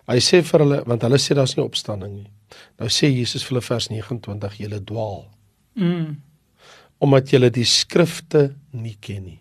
Hy 0.07 0.19
sê 0.19 0.41
vir 0.43 0.65
hulle 0.65 0.83
want 0.85 1.01
hulle 1.01 1.19
sê 1.21 1.35
daar's 1.35 1.55
nie 1.57 1.65
opstanding 1.65 2.13
nie. 2.23 2.31
Nou 2.79 2.89
sê 2.91 3.09
Jesus 3.09 3.43
vir 3.43 3.55
hulle 3.55 3.65
vers 3.65 3.89
29 3.89 4.59
julle 4.59 4.79
dwaal. 4.83 5.25
Mm. 5.79 6.21
Omdat 6.99 7.33
julle 7.33 7.49
die 7.49 7.65
skrifte 7.65 8.53
nie 8.71 8.97
ken 9.01 9.23
nie. 9.23 9.39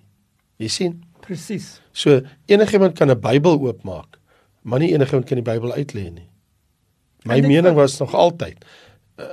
Jy 0.62 0.68
sien? 0.68 0.98
Presies. 1.22 1.81
So 1.92 2.20
enigiemand 2.46 2.96
kan 2.98 3.11
'n 3.11 3.20
Bybel 3.20 3.59
oopmaak 3.61 4.22
maar 4.62 4.79
nie 4.79 4.92
enigiemand 4.94 5.27
kan 5.27 5.40
die 5.40 5.46
Bybel 5.46 5.75
uitlê 5.75 6.07
nie. 6.11 6.29
My 7.27 7.40
mening 7.40 7.75
was 7.79 7.98
nog 7.98 8.14
altyd 8.14 8.64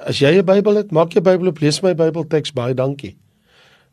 as 0.05 0.19
jy 0.19 0.37
'n 0.37 0.45
Bybel 0.45 0.75
het, 0.75 0.91
maak 0.91 1.13
jy 1.13 1.21
Bybel 1.21 1.47
op, 1.47 1.59
lees 1.59 1.81
my 1.81 1.93
Bybelteks 1.93 2.53
baie 2.53 2.73
dankie. 2.73 3.17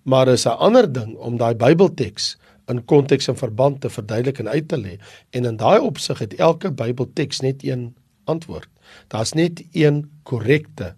Maar 0.03 0.29
is 0.29 0.46
'n 0.46 0.59
ander 0.59 0.92
ding 0.92 1.16
om 1.16 1.37
daai 1.37 1.55
Bybelteks 1.55 2.37
in 2.66 2.85
konteks 2.85 3.29
en 3.29 3.38
verband 3.38 3.81
te 3.81 3.90
verduidelik 3.90 4.38
en 4.42 4.48
uit 4.48 4.68
te 4.68 4.79
lê. 4.81 4.98
En 5.31 5.44
in 5.44 5.57
daai 5.57 5.79
opsig 5.81 6.18
het 6.18 6.35
elke 6.35 6.72
Bybelteks 6.72 7.40
net 7.40 7.64
een 7.64 7.94
antwoord. 8.24 8.68
Daar's 9.09 9.33
net 9.33 9.64
een 9.72 10.11
korrekte 10.22 10.94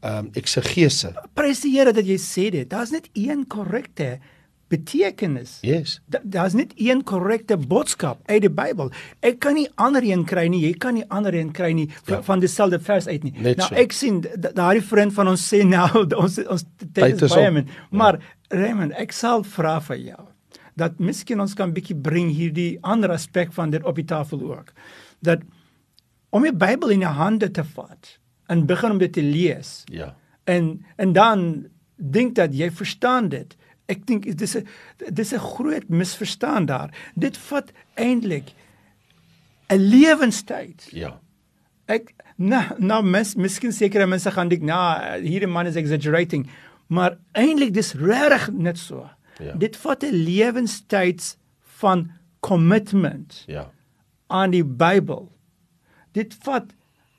ehm 0.00 0.26
um, 0.26 0.30
eksegese. 0.32 1.14
Prys 1.34 1.60
die 1.64 1.72
Here 1.78 1.92
dat 1.92 2.06
jy 2.06 2.18
sê 2.20 2.50
dit. 2.52 2.68
Daar's 2.70 2.90
net 2.92 3.08
een 3.12 3.46
korrekte 3.48 4.18
betekenis. 4.68 5.58
Yes. 5.60 6.00
Daar's 6.22 6.52
net 6.52 6.72
een 6.76 7.02
korrekte 7.02 7.56
boodskap 7.56 8.20
uit 8.24 8.40
die 8.44 8.50
Bybel. 8.50 8.90
Ek 9.20 9.38
kan 9.40 9.54
nie 9.54 9.68
ander 9.74 10.04
een 10.04 10.24
kry 10.24 10.46
nie. 10.52 10.60
Jy 10.66 10.74
kan 10.82 10.94
nie 10.94 11.04
ander 11.08 11.34
een 11.34 11.52
kry 11.52 11.72
nie 11.72 11.88
ja. 12.06 12.20
van 12.22 12.44
dieselfde 12.44 12.80
vers 12.80 13.06
uit 13.06 13.22
nie. 13.22 13.32
Net 13.38 13.56
nou 13.56 13.68
so. 13.68 13.74
ek 13.74 13.96
sien 13.96 14.20
daardie 14.36 14.84
vriend 14.84 15.16
van 15.16 15.32
ons 15.32 15.48
sê 15.54 15.64
nou 15.64 16.04
ons 16.22 16.40
ons 16.44 16.66
tyd 16.92 17.22
is 17.22 17.32
baie 17.32 17.50
min. 17.50 17.66
Ja. 17.66 17.90
Maar 17.90 18.20
ja. 18.20 18.34
Raymond, 18.60 18.92
ek 18.94 19.16
sal 19.16 19.42
vra 19.56 19.80
vir 19.82 20.02
jou 20.12 20.24
dat 20.76 20.98
miskien 21.00 21.40
ons 21.40 21.54
kan 21.56 21.72
bietjie 21.72 21.96
bring 21.96 22.30
hierdie 22.30 22.78
ander 22.84 23.14
aspek 23.14 23.52
van 23.56 23.72
dit 23.72 23.84
op 23.84 23.96
die 23.96 24.04
tafel 24.04 24.42
ook. 24.44 24.72
Dat 25.24 25.44
om 26.30 26.44
die 26.44 26.52
Bybel 26.52 26.92
in 26.92 27.04
jou 27.06 27.12
hande 27.16 27.50
te 27.50 27.64
vat 27.64 28.18
en 28.52 28.66
begin 28.68 28.96
om 28.96 28.98
dit 29.00 29.12
te 29.12 29.24
lees. 29.24 29.82
Ja. 29.92 30.14
En 30.44 30.84
en 30.96 31.12
dan 31.16 31.66
dink 31.96 32.34
dat 32.36 32.54
jy 32.54 32.70
verstaan 32.70 33.28
dit 33.32 33.56
ek 33.90 34.06
dink 34.06 34.26
dis 34.38 34.56
'n 34.56 34.66
dis 35.12 35.32
'n 35.32 35.38
groot 35.38 35.88
misverstand 35.88 36.68
daar. 36.68 36.90
Dit 37.14 37.36
vat 37.36 37.72
eintlik 37.94 38.52
'n 39.68 39.78
lewenstyd. 39.78 40.88
Ja. 40.90 41.20
Ek 41.86 42.14
nou 42.36 42.64
nou 42.78 43.02
mis, 43.02 43.34
miskien 43.34 43.72
sekere 43.72 44.06
mense 44.06 44.30
gaan 44.30 44.48
dink, 44.48 44.62
"Nou, 44.62 45.20
hierdie 45.20 45.48
man 45.48 45.66
is 45.66 45.76
exaggerating." 45.76 46.48
Maar 46.86 47.18
eintlik 47.32 47.74
dis 47.74 47.94
regtig 47.94 48.52
net 48.52 48.78
so. 48.78 49.08
Ja. 49.38 49.54
Dit 49.54 49.76
vat 49.76 50.02
'n 50.02 50.14
lewenstyd 50.14 51.36
van 51.60 52.10
commitment. 52.40 53.44
Ja. 53.46 53.70
aan 54.26 54.50
die 54.50 54.64
Bybel. 54.64 55.28
Dit 56.12 56.36
vat 56.46 56.72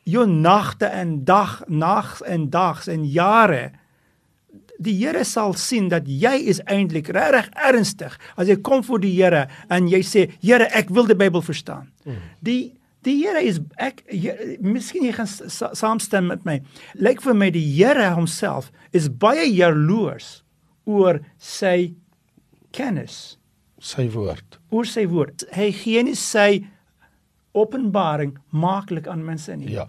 jou 0.03 0.27
nagte 0.27 0.85
en 0.85 1.23
dag, 1.23 1.61
nags 1.67 2.21
en 2.21 2.49
dags 2.49 2.87
en 2.87 3.05
jare 3.05 3.71
die 4.77 4.93
Here 4.93 5.23
sal 5.25 5.55
sien 5.57 5.89
dat 5.89 6.05
jy 6.05 6.35
is 6.51 6.59
eintlik 6.69 7.09
regtig 7.15 7.49
ernstig 7.67 8.17
as 8.37 8.49
jy 8.49 8.59
kom 8.61 8.83
voor 8.85 9.01
die 9.01 9.13
Here 9.15 9.47
en 9.73 9.89
jy 9.89 10.03
sê 10.05 10.27
Here 10.43 10.69
ek 10.77 10.91
wil 10.93 11.09
die 11.09 11.17
Bybel 11.17 11.41
verstaan. 11.41 11.89
Mm. 12.05 12.19
Die 12.45 12.61
die 13.05 13.15
Here 13.23 13.41
is 13.41 13.59
ek 13.81 14.03
jy, 14.11 14.57
miskien 14.61 15.07
jy 15.07 15.15
gaan 15.17 15.29
saamstem 15.29 16.29
met 16.29 16.45
my. 16.45 16.59
Lyk 16.93 17.23
vir 17.25 17.37
my 17.37 17.49
die 17.53 17.65
Here 17.65 18.11
homself 18.15 18.71
is 18.93 19.09
baie 19.09 19.47
jaloers 19.49 20.41
oor 20.87 21.23
sy 21.41 21.95
kennis, 22.77 23.37
sy 23.81 24.07
woord. 24.13 24.59
Oor 24.73 24.87
sy 24.89 25.07
woord. 25.09 25.47
Hy 25.55 25.71
gee 25.75 26.03
nie 26.05 26.17
sy 26.17 26.61
openbaring 27.57 28.37
maklik 28.53 29.09
aan 29.09 29.25
mense 29.25 29.55
nie. 29.57 29.71
Ja. 29.73 29.87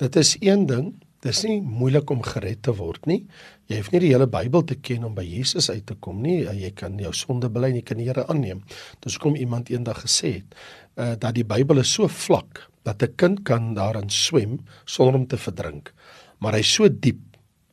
Dit 0.00 0.16
is 0.16 0.36
een 0.40 0.64
ding 0.68 0.94
Dis 1.20 1.42
nie 1.44 1.58
moeilik 1.60 2.08
om 2.08 2.22
gered 2.24 2.62
te 2.64 2.72
word 2.72 3.04
nie. 3.08 3.18
Jy 3.68 3.80
hoef 3.82 3.90
nie 3.92 4.00
die 4.06 4.12
hele 4.14 4.26
Bybel 4.30 4.62
te 4.64 4.78
ken 4.80 5.04
om 5.04 5.12
by 5.16 5.24
Jesus 5.26 5.68
uit 5.68 5.84
te 5.90 5.96
kom 6.00 6.22
nie. 6.24 6.38
Jy 6.56 6.70
kan 6.76 6.96
jou 7.00 7.12
sonde 7.16 7.50
bely 7.52 7.68
en 7.74 7.76
jy 7.76 7.84
kan 7.90 8.00
die 8.00 8.06
Here 8.08 8.24
aanneem. 8.32 8.62
Dis 9.04 9.18
hoekom 9.18 9.36
iemand 9.36 9.68
eendag 9.68 10.00
gesê 10.06 10.38
het, 10.38 10.56
uh 10.96 11.12
dat 11.20 11.36
die 11.36 11.44
Bybel 11.44 11.82
is 11.84 11.92
so 11.92 12.08
vlak 12.08 12.64
dat 12.88 13.02
'n 13.02 13.16
kind 13.16 13.44
kan 13.44 13.74
daarin 13.74 14.08
swem 14.08 14.60
sonder 14.86 15.20
om 15.20 15.26
te 15.26 15.36
verdrink. 15.36 15.92
Maar 16.40 16.56
hy's 16.56 16.72
so 16.72 16.88
diep 16.88 17.20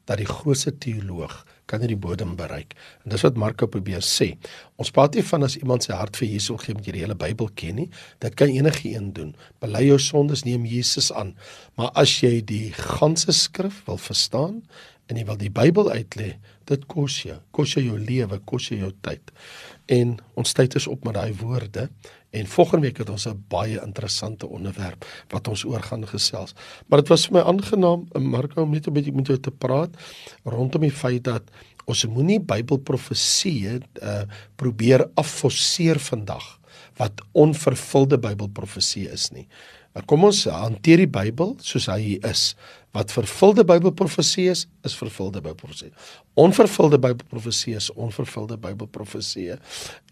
dat 0.05 0.17
die 0.17 0.27
grootste 0.27 0.77
teoloog 0.77 1.45
kan 1.67 1.83
nie 1.83 1.91
die 1.91 1.99
bodem 1.99 2.35
bereik. 2.39 2.75
En 3.03 3.13
dis 3.13 3.23
wat 3.25 3.37
Marko 3.39 3.67
probeer 3.71 4.03
sê. 4.05 4.33
Ons 4.79 4.91
praat 4.95 5.17
nie 5.17 5.25
van 5.27 5.45
as 5.47 5.57
iemand 5.59 5.85
sy 5.85 5.95
hart 5.97 6.19
vir 6.19 6.29
Jesus 6.31 6.63
gee 6.63 6.77
met 6.77 6.87
die 6.87 6.95
hele 7.01 7.17
Bybel 7.19 7.51
ken 7.59 7.81
nie. 7.81 7.87
Dit 8.23 8.37
kan 8.39 8.51
enige 8.53 8.89
een 8.89 9.11
doen. 9.17 9.35
Bely 9.63 9.85
jou 9.89 9.99
sondes, 10.01 10.45
neem 10.47 10.65
Jesus 10.69 11.11
aan. 11.11 11.35
Maar 11.79 11.91
as 11.99 12.17
jy 12.23 12.39
die 12.41 12.71
ganse 12.75 13.35
skrif 13.35 13.83
wil 13.89 13.99
verstaan 14.01 14.61
en 15.07 15.17
jy 15.19 15.25
wil 15.27 15.39
die 15.39 15.51
Bybel 15.53 15.89
uitlê, 15.91 16.35
dit 16.67 16.85
kos 16.91 17.21
jou. 17.23 17.37
Kos 17.55 17.75
jou 17.77 17.83
jou 17.85 17.97
lewe, 17.99 18.39
kos 18.45 18.69
jou 18.71 18.79
jou 18.79 18.91
tyd. 19.05 19.31
En 19.87 20.17
ons 20.35 20.53
tyd 20.53 20.75
is 20.75 20.87
op 20.91 21.05
met 21.07 21.15
daai 21.15 21.33
woorde 21.39 21.87
en 22.35 22.49
volgende 22.51 22.89
week 22.89 22.97
het 22.97 23.09
ons 23.09 23.27
'n 23.27 23.43
baie 23.49 23.79
interessante 23.81 24.47
onderwerp 24.47 25.05
wat 25.29 25.47
ons 25.47 25.63
oor 25.63 25.81
gaan 25.81 26.07
gesels. 26.07 26.53
Maar 26.87 26.99
dit 26.99 27.09
was 27.09 27.25
vir 27.27 27.33
my 27.33 27.43
aangenaam 27.47 28.07
Marko 28.19 28.61
om 28.61 28.71
net 28.71 28.87
'n 28.87 28.93
bietjie 28.93 29.15
met 29.15 29.27
jou 29.27 29.39
te 29.39 29.51
praat 29.51 29.89
rondom 30.43 30.81
die 30.81 30.91
feit 30.91 31.23
dat 31.23 31.43
ons 31.85 32.05
moenie 32.05 32.39
Bybelprofeseë 32.39 33.81
uh 34.01 34.23
probeer 34.55 35.09
afforceer 35.15 35.99
vandag 35.99 36.59
wat 36.97 37.21
onvervulde 37.31 38.17
Bybelprofesie 38.17 39.09
is 39.09 39.31
nie. 39.31 39.47
Maar 39.97 40.05
kom 40.05 40.27
ons 40.27 40.43
hanteer 40.45 40.99
die 41.01 41.09
Bybel 41.09 41.55
soos 41.65 41.87
hy 41.89 42.19
is. 42.29 42.51
Wat 42.93 43.09
vervulde 43.09 43.63
Bybelprofesie 43.65 44.43
is, 44.51 44.67
is 44.85 44.93
vervulde 44.93 45.41
Bybelprofesie. 45.41 45.89
Onvervulde 46.37 46.99
Bybelprofesie 47.01 47.73
is 47.79 47.87
onvervulde 47.97 48.59
Bybelprofesie. 48.61 49.55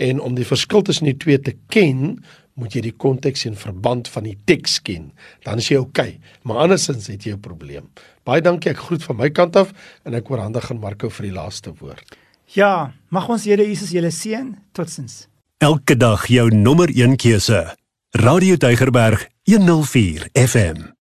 En 0.01 0.23
om 0.25 0.33
die 0.33 0.47
verskil 0.49 0.81
tussen 0.81 1.05
die 1.05 1.13
twee 1.21 1.37
te 1.37 1.53
ken, 1.69 2.17
moet 2.57 2.73
jy 2.73 2.81
die 2.87 2.95
konteks 2.97 3.45
en 3.45 3.59
verband 3.61 4.09
van 4.09 4.25
die 4.25 4.33
teks 4.49 4.79
ken. 4.81 5.11
Dan 5.45 5.61
is 5.61 5.69
jy 5.69 5.77
oukei. 5.83 6.15
Okay. 6.15 6.33
Maar 6.49 6.63
andersins 6.65 7.05
het 7.13 7.29
jy 7.29 7.35
'n 7.37 7.45
probleem. 7.45 7.85
Baie 8.25 8.41
dankie. 8.41 8.71
Ek 8.71 8.81
groet 8.89 9.03
van 9.03 9.17
my 9.17 9.29
kant 9.29 9.55
af 9.55 9.71
en 10.03 10.15
ek 10.15 10.31
oorhandig 10.31 10.71
aan 10.71 10.79
Marco 10.79 11.09
vir 11.09 11.25
die 11.29 11.35
laaste 11.35 11.73
woord. 11.77 12.17
Ja, 12.55 12.91
mag 13.09 13.29
ons 13.29 13.45
Here 13.45 13.61
Jesus 13.61 13.91
julle 13.91 14.11
seën. 14.11 14.57
Totsiens. 14.73 15.27
Elke 15.59 15.95
dag 15.95 16.25
jou 16.27 16.49
nommer 16.49 16.89
1 16.89 17.17
keuse. 17.17 17.75
Radio 18.11 18.55
Deugerberg 18.55 19.34
104 19.47 20.29
FM 20.33 20.94